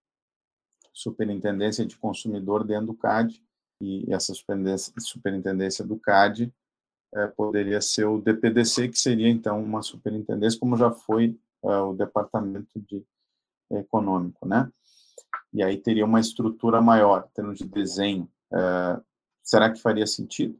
superintendência 1.00 1.86
de 1.86 1.98
consumidor 1.98 2.66
dentro 2.66 2.88
do 2.88 2.94
CAD, 2.94 3.42
e 3.82 4.06
essa 4.14 4.34
superintendência, 4.34 4.94
superintendência 5.00 5.86
do 5.86 5.98
CAD 5.98 6.54
é, 7.14 7.28
poderia 7.28 7.80
ser 7.80 8.06
o 8.06 8.20
DPDC, 8.20 8.90
que 8.90 9.00
seria 9.00 9.30
então 9.30 9.64
uma 9.64 9.82
superintendência, 9.82 10.60
como 10.60 10.76
já 10.76 10.92
foi 10.92 11.40
é, 11.64 11.78
o 11.78 11.94
Departamento 11.94 12.80
de 12.82 13.06
Econômico, 13.72 14.46
né? 14.46 14.70
E 15.54 15.64
aí 15.64 15.78
teria 15.78 16.06
uma 16.06 16.20
estrutura 16.20 16.82
maior, 16.82 17.28
em 17.30 17.34
termos 17.34 17.60
de 17.60 17.66
desenho. 17.66 18.30
É, 18.52 19.02
será 19.42 19.72
que 19.72 19.82
faria 19.82 20.06
sentido? 20.06 20.60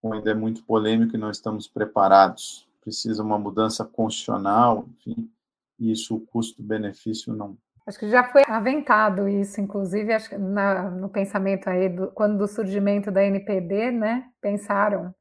Ou 0.00 0.12
ainda 0.12 0.30
é 0.30 0.34
muito 0.34 0.64
polêmico 0.64 1.16
e 1.16 1.18
não 1.18 1.30
estamos 1.30 1.66
preparados? 1.66 2.68
Precisa 2.80 3.22
uma 3.22 3.38
mudança 3.38 3.84
constitucional, 3.84 4.88
enfim, 4.88 5.28
e 5.78 5.90
isso, 5.90 6.14
o 6.14 6.20
custo-benefício 6.20 7.32
não, 7.32 7.58
Acho 7.86 8.00
que 8.00 8.08
já 8.08 8.24
foi 8.24 8.42
aventado 8.48 9.28
isso, 9.28 9.60
inclusive, 9.60 10.12
acho 10.12 10.36
na, 10.38 10.90
no 10.90 11.08
pensamento 11.08 11.68
aí, 11.68 11.88
do, 11.88 12.10
quando 12.12 12.36
do 12.36 12.48
surgimento 12.48 13.12
da 13.12 13.22
NPD, 13.24 13.92
né, 13.92 14.24
pensaram 14.40 15.14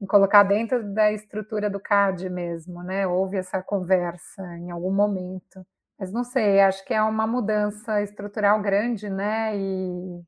em 0.00 0.06
colocar 0.06 0.42
dentro 0.42 0.82
da 0.94 1.12
estrutura 1.12 1.68
do 1.70 1.80
CAD 1.80 2.28
mesmo, 2.30 2.82
né? 2.82 3.06
Houve 3.06 3.36
essa 3.36 3.62
conversa 3.62 4.42
em 4.58 4.70
algum 4.70 4.92
momento. 4.92 5.66
Mas 5.98 6.12
não 6.12 6.24
sei, 6.24 6.60
acho 6.60 6.84
que 6.84 6.92
é 6.92 7.02
uma 7.02 7.26
mudança 7.26 8.02
estrutural 8.02 8.60
grande, 8.60 9.08
né? 9.08 9.56
E, 9.56 10.22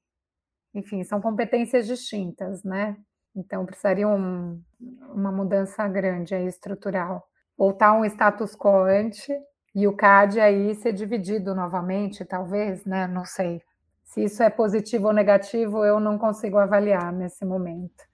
enfim, 0.75 1.03
são 1.05 1.21
competências 1.21 1.87
distintas, 1.87 2.63
né? 2.65 2.97
Então 3.37 3.67
precisaria 3.67 4.09
um, 4.09 4.61
uma 5.13 5.31
mudança 5.31 5.87
grande 5.89 6.35
aí 6.35 6.47
estrutural. 6.47 7.27
Voltar 7.57 7.89
a 7.89 7.95
um 7.95 8.05
status 8.05 8.57
quo 8.57 8.85
ante 8.85 9.33
e 9.79 9.87
o 9.87 9.93
CAD 9.93 10.41
aí 10.41 10.75
ser 10.75 10.93
dividido 10.93 11.55
novamente, 11.55 12.25
talvez, 12.25 12.85
né? 12.85 13.07
Não 13.07 13.25
sei. 13.25 13.63
Se 14.03 14.25
isso 14.25 14.43
é 14.43 14.51
positivo 14.51 15.07
ou 15.07 15.13
negativo, 15.13 15.85
eu 15.85 16.01
não 16.01 16.19
consigo 16.19 16.59
avaliar 16.59 17.13
nesse 17.13 17.45
momento. 17.45 18.09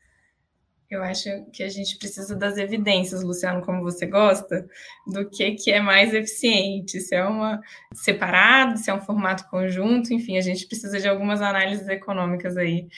Eu 0.90 1.03
acho 1.03 1.31
que 1.55 1.62
a 1.62 1.68
gente 1.70 1.96
precisa 1.96 2.37
das 2.37 2.59
evidências, 2.59 3.22
Luciano, 3.22 3.64
como 3.64 3.83
você 3.83 4.05
gosta, 4.05 4.68
do 5.07 5.27
que, 5.31 5.53
que 5.53 5.72
é 5.72 5.81
mais 5.81 6.12
eficiente, 6.12 7.00
se 7.00 7.14
é 7.14 7.24
uma 7.24 7.62
separado, 7.94 8.77
se 8.77 8.90
é 8.90 8.94
um 8.94 9.00
formato 9.00 9.48
conjunto, 9.48 10.12
enfim, 10.12 10.37
a 10.37 10.42
gente 10.42 10.66
precisa 10.66 11.00
de 11.00 11.09
algumas 11.09 11.40
análises 11.40 11.88
econômicas 11.88 12.59
aí 12.59 12.88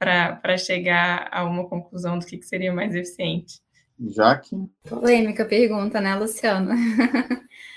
para 0.00 0.58
chegar 0.58 1.28
a 1.30 1.44
uma 1.44 1.68
conclusão 1.68 2.18
do 2.18 2.26
que, 2.26 2.38
que 2.38 2.44
seria 2.46 2.72
mais 2.72 2.92
eficiente. 2.92 3.60
Jaque? 4.00 4.56
Polêmica 4.88 5.44
pergunta, 5.44 6.00
né, 6.00 6.16
Luciano? 6.16 6.74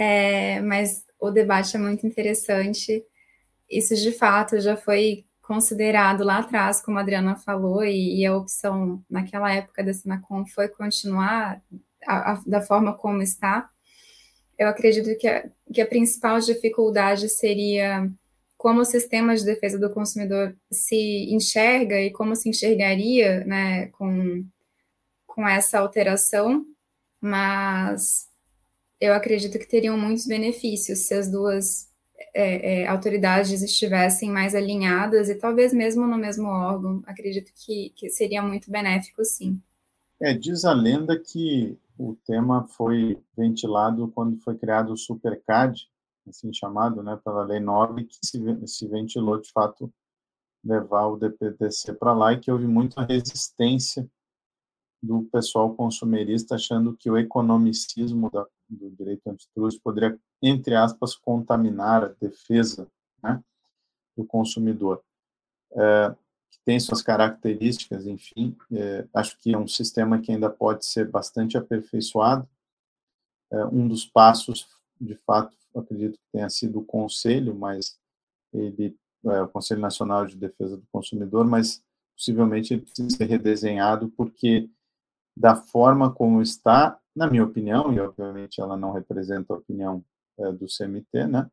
É, 0.00 0.62
mas 0.62 1.04
o 1.20 1.30
debate 1.30 1.76
é 1.76 1.78
muito 1.78 2.06
interessante. 2.06 3.04
Isso 3.68 3.94
de 3.94 4.12
fato 4.12 4.58
já 4.58 4.74
foi 4.74 5.26
considerado 5.42 6.24
lá 6.24 6.38
atrás, 6.38 6.80
como 6.80 6.96
a 6.96 7.02
Adriana 7.02 7.36
falou, 7.36 7.84
e, 7.84 8.20
e 8.20 8.24
a 8.24 8.34
opção 8.34 9.04
naquela 9.10 9.52
época 9.52 9.84
da 9.84 9.92
Sinacom 9.92 10.46
foi 10.46 10.68
continuar 10.68 11.60
a, 12.06 12.32
a, 12.32 12.42
da 12.46 12.62
forma 12.62 12.96
como 12.96 13.20
está. 13.20 13.68
Eu 14.58 14.68
acredito 14.68 15.14
que 15.18 15.28
a, 15.28 15.50
que 15.70 15.82
a 15.82 15.86
principal 15.86 16.40
dificuldade 16.40 17.28
seria 17.28 18.10
como 18.56 18.80
o 18.80 18.86
sistema 18.86 19.36
de 19.36 19.44
defesa 19.44 19.78
do 19.78 19.90
consumidor 19.90 20.56
se 20.72 21.30
enxerga 21.30 22.00
e 22.00 22.10
como 22.10 22.34
se 22.34 22.48
enxergaria 22.48 23.44
né, 23.44 23.88
com, 23.88 24.46
com 25.26 25.46
essa 25.46 25.78
alteração, 25.78 26.64
mas 27.20 28.29
eu 29.00 29.14
acredito 29.14 29.58
que 29.58 29.66
teriam 29.66 29.96
muitos 29.96 30.26
benefícios 30.26 31.00
se 31.00 31.14
as 31.14 31.30
duas 31.30 31.88
é, 32.34 32.82
é, 32.82 32.86
autoridades 32.86 33.62
estivessem 33.62 34.30
mais 34.30 34.54
alinhadas 34.54 35.28
e 35.28 35.34
talvez 35.34 35.72
mesmo 35.72 36.06
no 36.06 36.18
mesmo 36.18 36.48
órgão. 36.48 37.02
Acredito 37.06 37.50
que, 37.54 37.90
que 37.96 38.10
seria 38.10 38.42
muito 38.42 38.70
benéfico, 38.70 39.24
sim. 39.24 39.60
É, 40.20 40.34
diz 40.34 40.64
a 40.64 40.72
lenda 40.72 41.18
que 41.18 41.78
o 41.98 42.14
tema 42.26 42.66
foi 42.68 43.18
ventilado 43.36 44.08
quando 44.08 44.38
foi 44.38 44.56
criado 44.56 44.92
o 44.92 44.96
SuperCAD, 44.96 45.88
assim 46.28 46.52
chamado, 46.52 47.02
né, 47.02 47.18
pela 47.24 47.42
Lei 47.42 47.60
9, 47.60 48.04
que 48.04 48.18
se, 48.22 48.66
se 48.66 48.86
ventilou, 48.86 49.40
de 49.40 49.50
fato, 49.50 49.92
levar 50.62 51.06
o 51.06 51.16
DPDC 51.16 51.94
para 51.94 52.12
lá 52.12 52.32
e 52.32 52.38
que 52.38 52.50
houve 52.50 52.66
muita 52.66 53.02
resistência 53.02 54.06
do 55.02 55.22
pessoal 55.32 55.74
consumerista 55.74 56.56
achando 56.56 56.94
que 56.94 57.10
o 57.10 57.16
economicismo 57.16 58.30
da 58.30 58.46
do 58.70 58.90
direito 58.90 59.28
antitrust 59.28 59.80
poderia, 59.82 60.18
entre 60.42 60.74
aspas, 60.74 61.14
contaminar 61.14 62.04
a 62.04 62.08
defesa 62.08 62.88
né, 63.22 63.42
do 64.16 64.24
consumidor. 64.24 65.02
É, 65.72 66.14
que 66.50 66.58
tem 66.64 66.80
suas 66.80 67.02
características, 67.02 68.06
enfim, 68.06 68.56
é, 68.72 69.06
acho 69.14 69.38
que 69.38 69.54
é 69.54 69.58
um 69.58 69.68
sistema 69.68 70.20
que 70.20 70.32
ainda 70.32 70.50
pode 70.50 70.84
ser 70.84 71.08
bastante 71.08 71.56
aperfeiçoado. 71.56 72.48
É, 73.52 73.64
um 73.66 73.86
dos 73.86 74.04
passos, 74.04 74.68
de 75.00 75.14
fato, 75.14 75.56
acredito 75.74 76.18
que 76.18 76.32
tenha 76.32 76.50
sido 76.50 76.80
o 76.80 76.84
Conselho, 76.84 77.54
mas 77.54 77.98
ele, 78.52 78.96
é, 79.26 79.42
o 79.42 79.48
Conselho 79.48 79.80
Nacional 79.80 80.26
de 80.26 80.36
Defesa 80.36 80.76
do 80.76 80.86
Consumidor, 80.92 81.46
mas 81.46 81.82
possivelmente 82.16 82.74
ele 82.74 82.82
precisa 82.82 83.16
ser 83.16 83.24
redesenhado, 83.26 84.10
porque 84.10 84.68
da 85.36 85.56
forma 85.56 86.12
como 86.12 86.42
está, 86.42 86.99
na 87.20 87.28
minha 87.28 87.44
opinião, 87.44 87.92
e 87.92 88.00
obviamente 88.00 88.62
ela 88.62 88.78
não 88.78 88.92
representa 88.92 89.52
a 89.52 89.56
opinião 89.58 90.02
é, 90.38 90.50
do 90.52 90.64
CMT, 90.66 91.26
né, 91.26 91.50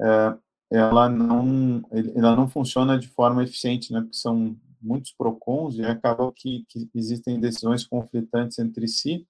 é, 0.00 0.36
ela 0.72 1.08
não 1.08 1.82
ela 2.16 2.34
não 2.34 2.48
funciona 2.48 2.98
de 2.98 3.06
forma 3.06 3.44
eficiente, 3.44 3.92
né, 3.92 4.00
porque 4.00 4.16
são 4.16 4.56
muitos 4.82 5.12
procons 5.12 5.78
e 5.78 5.84
acaba 5.84 6.32
que, 6.32 6.64
que 6.68 6.90
existem 6.92 7.38
decisões 7.38 7.86
conflitantes 7.86 8.58
entre 8.58 8.88
si 8.88 9.24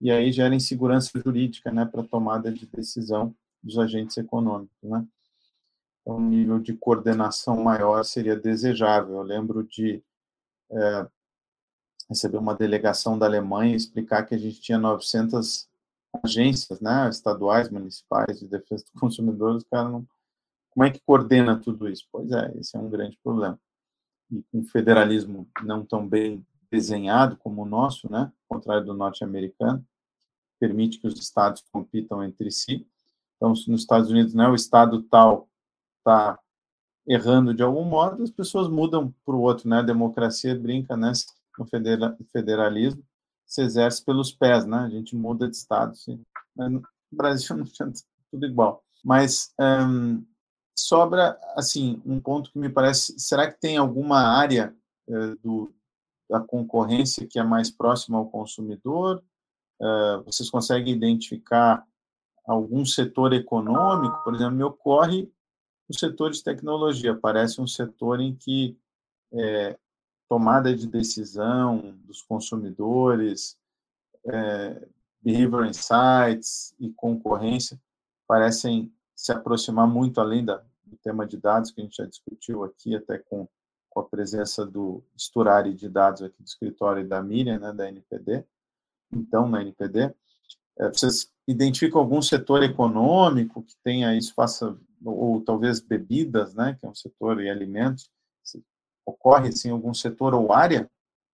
e 0.00 0.10
aí 0.10 0.32
gera 0.32 0.52
insegurança 0.52 1.10
jurídica, 1.24 1.70
né, 1.70 1.84
para 1.86 2.02
tomada 2.02 2.50
de 2.50 2.66
decisão 2.66 3.32
dos 3.62 3.78
agentes 3.78 4.16
econômicos, 4.16 4.76
né. 4.82 5.06
Então, 6.02 6.16
um 6.16 6.28
nível 6.28 6.58
de 6.58 6.74
coordenação 6.74 7.62
maior 7.62 8.02
seria 8.04 8.34
desejável. 8.34 9.16
Eu 9.16 9.22
lembro 9.22 9.62
de 9.62 10.02
é, 10.72 11.06
receber 12.10 12.36
uma 12.36 12.54
delegação 12.54 13.16
da 13.16 13.24
Alemanha 13.24 13.72
e 13.72 13.76
explicar 13.76 14.24
que 14.24 14.34
a 14.34 14.38
gente 14.38 14.60
tinha 14.60 14.76
900 14.76 15.68
agências, 16.24 16.80
né, 16.80 17.08
estaduais, 17.08 17.70
municipais 17.70 18.40
de 18.40 18.48
defesa 18.48 18.84
do 18.92 18.92
consumidor, 19.00 19.54
os 19.54 19.64
caras 19.64 19.92
não... 19.92 20.06
Como 20.70 20.84
é 20.84 20.90
que 20.90 21.00
coordena 21.00 21.58
tudo 21.58 21.88
isso? 21.88 22.06
Pois 22.12 22.30
é, 22.30 22.52
esse 22.58 22.76
é 22.76 22.80
um 22.80 22.90
grande 22.90 23.18
problema. 23.22 23.58
E 24.30 24.42
com 24.50 24.58
um 24.58 24.64
federalismo 24.64 25.48
não 25.62 25.84
tão 25.84 26.06
bem 26.06 26.44
desenhado 26.70 27.36
como 27.36 27.62
o 27.62 27.66
nosso, 27.66 28.10
né, 28.10 28.32
ao 28.48 28.56
contrário 28.56 28.84
do 28.84 28.94
norte-americano, 28.94 29.84
permite 30.58 30.98
que 30.98 31.06
os 31.06 31.18
estados 31.18 31.64
compitam 31.72 32.22
entre 32.22 32.50
si. 32.50 32.86
Então, 33.36 33.50
nos 33.50 33.80
Estados 33.80 34.10
Unidos, 34.10 34.34
né, 34.34 34.46
o 34.48 34.54
estado 34.54 35.02
tal 35.04 35.48
está 35.98 36.38
errando 37.06 37.54
de 37.54 37.62
algum 37.62 37.84
modo, 37.84 38.22
as 38.22 38.30
pessoas 38.30 38.68
mudam 38.68 39.12
para 39.24 39.34
o 39.34 39.40
outro, 39.40 39.68
né? 39.68 39.78
A 39.78 39.82
democracia 39.82 40.54
brinca, 40.54 40.96
né? 40.96 41.12
No 41.58 41.66
federalismo 42.32 43.02
se 43.46 43.62
exerce 43.62 44.04
pelos 44.04 44.32
pés, 44.32 44.64
né? 44.64 44.78
A 44.78 44.88
gente 44.88 45.16
muda 45.16 45.48
de 45.48 45.56
estado, 45.56 45.96
sim. 45.96 46.24
Mas 46.54 46.70
no 46.70 46.82
Brasil 47.10 47.56
não 47.56 47.64
tinha 47.64 47.90
tudo 48.30 48.46
igual. 48.46 48.84
Mas 49.04 49.52
um, 49.58 50.24
sobra, 50.76 51.38
assim, 51.56 52.00
um 52.06 52.20
ponto 52.20 52.52
que 52.52 52.58
me 52.58 52.68
parece, 52.68 53.18
será 53.18 53.50
que 53.50 53.60
tem 53.60 53.76
alguma 53.76 54.20
área 54.20 54.74
uh, 55.08 55.36
do, 55.42 55.74
da 56.28 56.40
concorrência 56.40 57.26
que 57.26 57.38
é 57.38 57.42
mais 57.42 57.70
próxima 57.70 58.18
ao 58.18 58.30
consumidor? 58.30 59.22
Uh, 59.80 60.22
vocês 60.24 60.48
conseguem 60.50 60.94
identificar 60.94 61.84
algum 62.46 62.84
setor 62.84 63.32
econômico? 63.32 64.22
Por 64.22 64.34
exemplo, 64.34 64.56
me 64.56 64.62
ocorre 64.62 65.30
o 65.90 65.98
setor 65.98 66.30
de 66.30 66.42
tecnologia 66.42 67.16
parece 67.16 67.60
um 67.60 67.66
setor 67.66 68.20
em 68.20 68.32
que 68.32 68.78
é, 69.32 69.76
tomada 70.30 70.72
de 70.72 70.86
decisão 70.86 71.98
dos 72.04 72.22
consumidores, 72.22 73.58
é, 74.24 74.88
behavior 75.20 75.66
insights 75.66 76.72
e 76.78 76.88
concorrência 76.92 77.76
parecem 78.28 78.92
se 79.12 79.32
aproximar 79.32 79.88
muito 79.88 80.20
além 80.20 80.44
da, 80.44 80.62
do 80.84 80.96
tema 81.02 81.26
de 81.26 81.36
dados 81.36 81.72
que 81.72 81.80
a 81.80 81.84
gente 81.84 81.96
já 81.96 82.06
discutiu 82.06 82.62
aqui, 82.62 82.94
até 82.94 83.18
com, 83.18 83.48
com 83.88 84.00
a 84.00 84.04
presença 84.04 84.64
do 84.64 85.02
Sturari 85.18 85.74
de 85.74 85.88
dados 85.88 86.22
aqui 86.22 86.40
do 86.40 86.46
escritório 86.46 87.06
da 87.06 87.20
Miriam, 87.20 87.58
né, 87.58 87.72
da 87.72 87.88
NPD, 87.88 88.44
então 89.12 89.48
na 89.48 89.62
NPD. 89.62 90.14
É, 90.78 90.88
vocês 90.90 91.28
identificam 91.44 92.00
algum 92.00 92.22
setor 92.22 92.62
econômico 92.62 93.64
que 93.64 93.74
tenha 93.82 94.16
isso, 94.16 94.32
faça 94.32 94.78
ou 95.04 95.40
talvez 95.40 95.80
bebidas, 95.80 96.54
né, 96.54 96.76
que 96.78 96.86
é 96.86 96.88
um 96.88 96.94
setor, 96.94 97.42
e 97.42 97.50
alimentos, 97.50 98.08
ocorre 99.04 99.52
sim 99.52 99.70
algum 99.70 99.94
setor 99.94 100.34
ou 100.34 100.52
área 100.52 100.90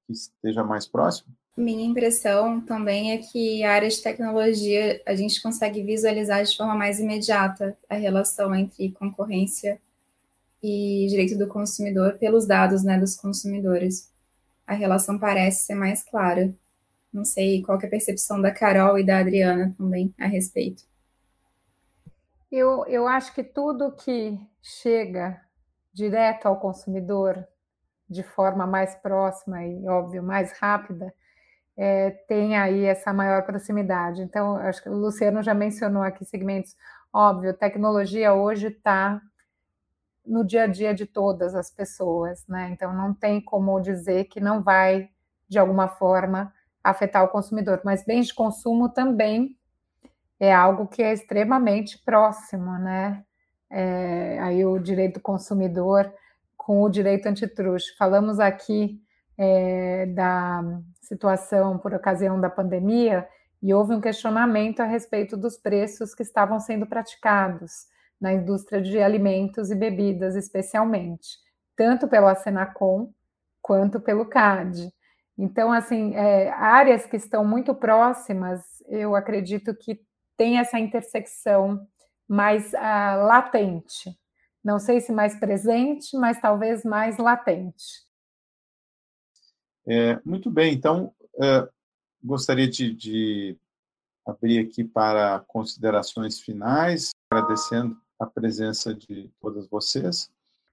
que 0.07 0.13
esteja 0.13 0.63
mais 0.63 0.87
próximo? 0.87 1.35
Minha 1.57 1.87
impressão 1.87 2.61
também 2.61 3.13
é 3.13 3.19
que 3.19 3.65
a 3.65 3.73
área 3.73 3.89
de 3.89 4.03
tecnologia 4.03 5.01
a 5.07 5.15
gente 5.15 5.41
consegue 5.43 5.83
visualizar 5.83 6.45
de 6.45 6.55
forma 6.55 6.75
mais 6.75 7.01
imediata 7.01 7.77
a 7.89 7.95
relação 7.95 8.55
entre 8.55 8.93
concorrência 8.93 9.81
e 10.63 11.07
direito 11.09 11.39
do 11.39 11.49
consumidor 11.49 12.19
pelos 12.19 12.47
dados 12.47 12.83
né, 12.83 12.99
dos 12.99 13.17
consumidores. 13.17 14.13
A 14.67 14.75
relação 14.75 15.19
parece 15.19 15.65
ser 15.65 15.75
mais 15.75 16.05
clara. 16.05 16.55
Não 17.11 17.25
sei 17.25 17.63
qual 17.63 17.81
é 17.81 17.87
a 17.87 17.91
percepção 17.91 18.39
da 18.39 18.51
Carol 18.51 18.99
e 18.99 19.07
da 19.07 19.19
Adriana 19.19 19.75
também 19.79 20.13
a 20.19 20.27
respeito. 20.27 20.85
Eu, 22.53 22.85
eu 22.87 23.09
acho 23.09 23.35
que 23.35 23.43
tudo 23.43 23.93
que 23.93 24.39
chega 24.61 25.41
direto 25.91 26.47
ao 26.47 26.61
consumidor 26.61 27.47
de 28.09 28.23
forma 28.23 28.67
mais 28.67 28.95
próxima 28.97 29.65
e, 29.65 29.89
óbvio, 29.89 30.23
mais 30.23 30.53
rápida, 30.59 31.13
é, 31.77 32.11
tem 32.11 32.57
aí 32.57 32.85
essa 32.85 33.13
maior 33.13 33.43
proximidade. 33.45 34.23
Então, 34.23 34.57
acho 34.57 34.83
que 34.83 34.89
o 34.89 34.95
Luciano 34.95 35.43
já 35.43 35.55
mencionou 35.55 36.03
aqui 36.03 36.25
segmentos. 36.25 36.77
Óbvio, 37.13 37.53
tecnologia 37.55 38.33
hoje 38.33 38.69
está 38.69 39.21
no 40.25 40.45
dia 40.45 40.65
a 40.65 40.67
dia 40.67 40.95
de 40.95 41.07
todas 41.07 41.55
as 41.55 41.71
pessoas, 41.71 42.47
né? 42.49 42.71
Então, 42.73 42.95
não 42.95 43.15
tem 43.15 43.41
como 43.41 43.81
dizer 43.81 44.25
que 44.25 44.41
não 44.41 44.63
vai, 44.63 45.09
de 45.49 45.59
alguma 45.59 45.89
forma, 45.89 46.53
afetar 46.83 47.25
o 47.25 47.29
consumidor. 47.29 47.81
Mas 47.85 48.05
bens 48.05 48.29
de 48.29 48.35
consumo 48.35 48.89
também 48.89 49.57
é 50.41 50.53
algo 50.53 50.87
que 50.87 51.03
é 51.03 51.13
extremamente 51.13 51.99
próximo, 52.05 52.79
né? 52.79 53.25
É, 53.69 54.39
aí 54.41 54.65
o 54.65 54.79
direito 54.79 55.15
do 55.15 55.21
consumidor 55.21 56.13
com 56.67 56.83
o 56.83 56.89
direito 56.89 57.29
antitruste. 57.29 57.97
Falamos 57.97 58.41
aqui 58.41 59.01
é, 59.39 60.05
da 60.07 60.65
situação 61.01 61.79
por 61.79 61.95
ocasião 61.95 62.41
da 62.41 62.51
pandemia 62.51 63.25
e 63.63 63.73
houve 63.73 63.95
um 63.95 64.01
questionamento 64.01 64.81
a 64.81 64.85
respeito 64.85 65.37
dos 65.37 65.57
preços 65.57 66.13
que 66.13 66.25
estavam 66.25 66.59
sendo 66.59 66.85
praticados 66.85 67.87
na 68.21 68.33
indústria 68.33 68.83
de 68.83 68.99
alimentos 68.99 69.71
e 69.71 69.77
bebidas, 69.77 70.35
especialmente, 70.35 71.39
tanto 71.77 72.09
pelo 72.09 72.35
Senacom 72.35 73.13
quanto 73.63 74.01
pelo 74.01 74.27
CAD. 74.27 74.93
Então, 75.39 75.71
assim, 75.71 76.17
é, 76.17 76.51
áreas 76.51 77.07
que 77.07 77.17
estão 77.17 77.45
muito 77.45 77.77
próximas, 77.77 78.61
eu 78.89 79.15
acredito 79.15 79.73
que 79.73 80.01
tem 80.37 80.59
essa 80.59 80.81
intersecção 80.81 81.87
mais 82.27 82.73
uh, 82.73 83.23
latente. 83.25 84.11
Não 84.67 84.81
sei 84.81 85.01
se 85.01 85.13
mais 85.13 85.39
presente, 85.39 86.17
mas 86.17 86.41
talvez 86.41 86.83
mais 86.83 87.19
latente. 87.19 88.05
É, 89.87 90.19
muito 90.25 90.51
bem, 90.51 90.75
então 90.75 91.15
uh, 91.35 91.73
gostaria 92.21 92.69
de, 92.69 92.93
de 92.93 93.57
abrir 94.27 94.59
aqui 94.59 94.83
para 94.83 95.39
considerações 95.47 96.41
finais, 96.41 97.11
agradecendo 97.31 97.97
a 98.19 98.27
presença 98.27 98.93
de 98.93 99.31
todas 99.41 99.69
vocês. 99.69 100.29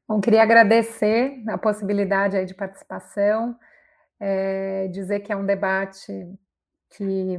Bom, 0.07 0.19
queria 0.19 0.41
agradecer 0.41 1.43
a 1.47 1.55
possibilidade 1.59 2.35
aí 2.35 2.47
de 2.47 2.55
participação, 2.55 3.55
é, 4.19 4.87
dizer 4.87 5.19
que 5.19 5.31
é 5.31 5.35
um 5.35 5.45
debate 5.45 6.11
que 6.97 7.37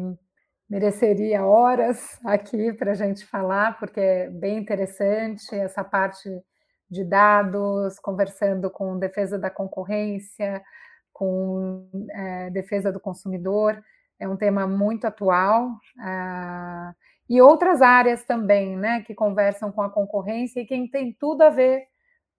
mereceria 0.68 1.44
horas 1.44 2.18
aqui 2.24 2.72
para 2.72 2.92
a 2.92 2.94
gente 2.94 3.24
falar, 3.26 3.78
porque 3.78 4.00
é 4.00 4.30
bem 4.30 4.58
interessante 4.58 5.54
essa 5.54 5.84
parte 5.84 6.28
de 6.90 7.04
dados, 7.04 7.98
conversando 7.98 8.70
com 8.70 8.98
defesa 8.98 9.38
da 9.38 9.50
concorrência, 9.50 10.62
com 11.12 11.88
é, 12.10 12.50
defesa 12.50 12.92
do 12.92 13.00
consumidor, 13.00 13.82
é 14.18 14.28
um 14.28 14.36
tema 14.36 14.66
muito 14.66 15.06
atual. 15.06 15.70
Ah, 15.98 16.94
e 17.28 17.40
outras 17.40 17.80
áreas 17.80 18.24
também, 18.24 18.76
né, 18.76 19.02
que 19.02 19.14
conversam 19.14 19.72
com 19.72 19.82
a 19.82 19.90
concorrência 19.90 20.60
e 20.60 20.66
que 20.66 20.88
tem 20.90 21.12
tudo 21.12 21.42
a 21.42 21.50
ver 21.50 21.84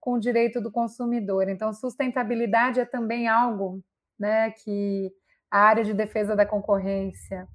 com 0.00 0.14
o 0.14 0.20
direito 0.20 0.60
do 0.60 0.70
consumidor. 0.70 1.48
Então, 1.48 1.72
sustentabilidade 1.72 2.80
é 2.80 2.84
também 2.84 3.26
algo, 3.26 3.82
né, 4.18 4.52
que 4.52 5.10
a 5.50 5.60
área 5.60 5.84
de 5.84 5.92
defesa 5.92 6.36
da 6.36 6.46
concorrência 6.46 7.48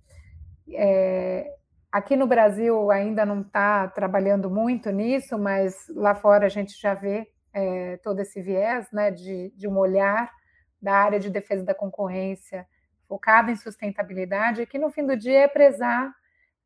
é, 0.74 1.54
aqui 1.92 2.16
no 2.16 2.28
Brasil 2.28 2.90
ainda 2.92 3.26
não 3.26 3.42
está 3.42 3.88
trabalhando 3.88 4.50
muito 4.50 4.90
nisso, 4.92 5.38
mas 5.38 5.76
lá 5.90 6.16
fora 6.16 6.46
a 6.46 6.50
gente 6.50 6.80
já 6.80 6.94
vê 6.94 7.28
é, 7.54 7.98
todo 7.98 8.20
esse 8.20 8.42
viés 8.42 8.88
né, 8.92 9.12
de, 9.12 9.52
de 9.56 9.68
um 9.68 9.78
olhar 9.78 10.32
da 10.82 10.94
área 10.94 11.20
de 11.20 11.30
defesa 11.30 11.64
da 11.64 11.76
concorrência 11.76 12.66
focada 13.08 13.52
em 13.52 13.56
sustentabilidade, 13.56 14.66
que 14.66 14.80
no 14.80 14.90
fim 14.90 15.06
do 15.06 15.18
dia 15.18 15.42
é 15.42 15.48
prezar 15.48 16.14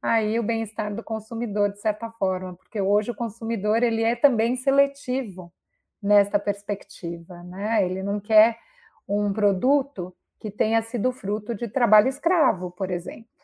aí 0.01 0.39
o 0.39 0.43
bem-estar 0.43 0.93
do 0.93 1.03
consumidor 1.03 1.71
de 1.71 1.81
certa 1.81 2.11
forma, 2.11 2.55
porque 2.55 2.79
hoje 2.79 3.09
o 3.09 3.15
consumidor 3.15 3.81
ele 3.81 4.03
é 4.03 4.15
também 4.15 4.55
seletivo 4.55 5.51
nesta 6.01 6.37
perspectiva, 6.37 7.41
né? 7.43 7.83
Ele 7.83 8.03
não 8.03 8.19
quer 8.19 8.59
um 9.07 9.33
produto 9.33 10.15
que 10.39 10.51
tenha 10.51 10.81
sido 10.83 11.11
fruto 11.11 11.55
de 11.55 11.67
trabalho 11.67 12.07
escravo, 12.07 12.69
por 12.69 12.91
exemplo. 12.91 13.34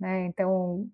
Né? 0.00 0.26
Então, 0.26 0.86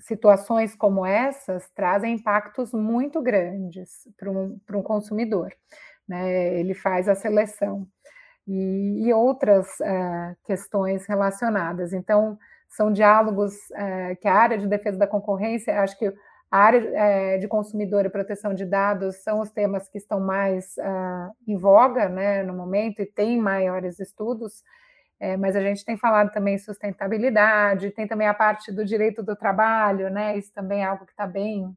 situações 0.00 0.74
como 0.74 1.04
essas 1.04 1.68
trazem 1.70 2.14
impactos 2.14 2.72
muito 2.72 3.20
grandes 3.22 4.08
para 4.16 4.30
um, 4.30 4.58
um 4.72 4.82
consumidor. 4.82 5.52
Né? 6.08 6.58
Ele 6.58 6.74
faz 6.74 7.08
a 7.08 7.14
seleção. 7.14 7.86
e, 8.46 9.06
e 9.06 9.12
outras 9.12 9.80
é, 9.80 10.36
questões 10.44 11.06
relacionadas. 11.06 11.92
Então, 11.92 12.38
são 12.68 12.92
diálogos 12.92 13.54
é, 13.72 14.14
que 14.16 14.28
a 14.28 14.34
área 14.34 14.58
de 14.58 14.66
defesa 14.66 14.98
da 14.98 15.06
concorrência, 15.06 15.80
acho 15.80 15.98
que 15.98 16.12
a 16.50 16.58
área 16.58 16.78
é, 16.94 17.38
de 17.38 17.46
consumidor 17.46 18.04
e 18.04 18.10
proteção 18.10 18.54
de 18.54 18.64
dados 18.64 19.22
são 19.22 19.40
os 19.40 19.50
temas 19.50 19.88
que 19.88 19.98
estão 19.98 20.18
mais 20.18 20.74
uh, 20.78 21.32
em 21.46 21.56
voga 21.56 22.08
né, 22.08 22.42
no 22.42 22.52
momento 22.52 23.00
e 23.00 23.06
tem 23.06 23.38
maiores 23.38 24.00
estudos, 24.00 24.64
é, 25.20 25.36
mas 25.36 25.54
a 25.54 25.60
gente 25.60 25.84
tem 25.84 25.98
falado 25.98 26.32
também 26.32 26.56
sustentabilidade, 26.56 27.90
tem 27.90 28.08
também 28.08 28.26
a 28.26 28.32
parte 28.32 28.72
do 28.72 28.86
direito 28.86 29.22
do 29.22 29.36
trabalho, 29.36 30.08
né? 30.08 30.38
Isso 30.38 30.50
também 30.54 30.80
é 30.80 30.86
algo 30.86 31.04
que 31.04 31.12
está 31.12 31.26
bem 31.26 31.76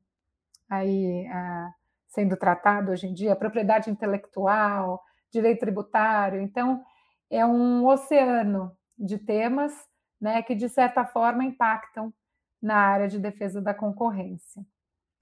aí 0.70 1.28
uh, 1.28 1.74
sendo 2.08 2.38
tratado 2.38 2.92
hoje 2.92 3.06
em 3.06 3.14
dia, 3.14 3.36
propriedade 3.36 3.92
intelectual, 3.92 5.04
direito 5.30 5.60
tributário. 5.60 6.42
Então, 6.42 6.82
é 7.30 7.46
um 7.46 7.86
oceano 7.86 8.72
de 8.98 9.18
temas 9.18 9.74
né, 10.22 10.42
que, 10.42 10.56
de 10.56 10.70
certa 10.70 11.04
forma, 11.04 11.44
impactam 11.44 12.14
na 12.62 12.78
área 12.78 13.10
de 13.10 13.20
defesa 13.20 13.62
da 13.62 13.74
concorrência. 13.74 14.66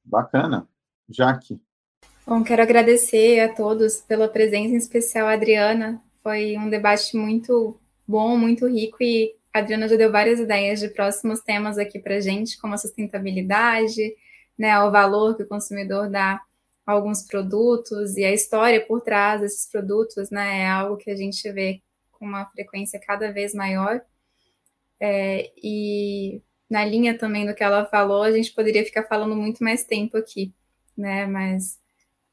Bacana. 0.03 0.67
Jaque. 1.09 1.59
Bom, 2.25 2.43
quero 2.43 2.61
agradecer 2.61 3.39
a 3.39 3.53
todos 3.53 3.99
pela 4.01 4.27
presença, 4.27 4.75
em 4.75 4.77
especial 4.77 5.27
a 5.27 5.33
Adriana. 5.33 5.99
Foi 6.21 6.55
um 6.55 6.69
debate 6.69 7.17
muito 7.17 7.80
bom, 8.11 8.37
muito 8.37 8.67
rico 8.67 8.97
e 9.01 9.33
a 9.53 9.59
Adriana 9.59 9.87
já 9.87 9.95
deu 9.95 10.11
várias 10.11 10.39
ideias 10.39 10.79
de 10.79 10.89
próximos 10.89 11.41
temas 11.41 11.77
aqui 11.77 11.99
para 11.99 12.19
gente, 12.19 12.59
como 12.59 12.73
a 12.73 12.77
sustentabilidade, 12.77 14.15
né, 14.57 14.79
o 14.81 14.91
valor 14.91 15.35
que 15.35 15.43
o 15.43 15.47
consumidor 15.47 16.09
dá 16.09 16.41
a 16.85 16.91
alguns 16.91 17.23
produtos 17.23 18.17
e 18.17 18.23
a 18.23 18.31
história 18.33 18.85
por 18.85 19.01
trás 19.01 19.41
desses 19.41 19.69
produtos, 19.69 20.29
né, 20.29 20.61
é 20.61 20.67
algo 20.67 20.97
que 20.97 21.09
a 21.09 21.15
gente 21.15 21.49
vê 21.51 21.81
com 22.11 22.25
uma 22.25 22.45
frequência 22.45 22.99
cada 22.99 23.31
vez 23.31 23.53
maior. 23.53 24.01
É, 24.99 25.51
e 25.57 26.41
na 26.69 26.85
linha 26.85 27.17
também 27.17 27.45
do 27.45 27.55
que 27.55 27.63
ela 27.63 27.85
falou, 27.85 28.23
a 28.23 28.31
gente 28.31 28.53
poderia 28.53 28.85
ficar 28.85 29.03
falando 29.03 29.35
muito 29.35 29.63
mais 29.63 29.83
tempo 29.83 30.15
aqui, 30.15 30.53
né? 30.95 31.25
Mas 31.25 31.79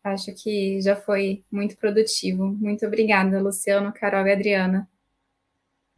acho 0.04 0.32
que 0.34 0.80
já 0.80 0.94
foi 0.94 1.42
muito 1.50 1.76
produtivo. 1.76 2.46
Muito 2.46 2.86
obrigada, 2.86 3.40
Luciano, 3.40 3.92
Carol 3.92 4.26
e 4.26 4.32
Adriana. 4.32 4.88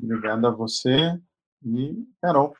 Obrigada 0.03 0.49
a 0.49 0.51
você 0.51 1.19
e 1.65 2.05
Carol. 2.21 2.55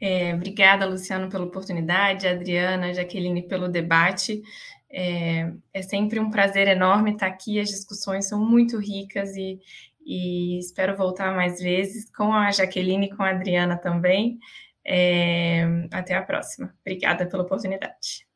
É, 0.00 0.34
obrigada, 0.34 0.86
Luciano, 0.86 1.28
pela 1.28 1.44
oportunidade, 1.44 2.26
Adriana, 2.26 2.94
Jaqueline, 2.94 3.46
pelo 3.46 3.68
debate. 3.68 4.42
É, 4.90 5.52
é, 5.72 5.82
sempre 5.82 6.18
um 6.18 6.30
prazer 6.30 6.66
enorme 6.66 7.12
estar 7.12 7.26
aqui, 7.26 7.60
as 7.60 7.68
discussões 7.68 8.26
são 8.26 8.44
muito 8.44 8.78
ricas 8.78 9.36
e, 9.36 9.60
e 10.04 10.58
espero 10.58 10.96
voltar 10.96 11.34
mais 11.36 11.60
vezes 11.60 12.10
com 12.10 12.32
a 12.32 12.50
Jaqueline 12.50 13.06
e 13.06 13.16
com 13.16 13.22
a 13.22 13.30
Adriana 13.30 13.76
também. 13.76 14.38
É, 14.84 15.86
até 15.92 16.14
a 16.14 16.22
próxima. 16.22 16.74
Obrigada 16.80 17.26
pela 17.26 17.42
oportunidade. 17.42 18.26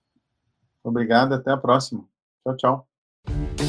Obrigado, 0.82 1.32
até 1.32 1.50
a 1.50 1.56
próxima. 1.56 2.06
Tchau, 2.44 2.56
tchau. 2.56 3.63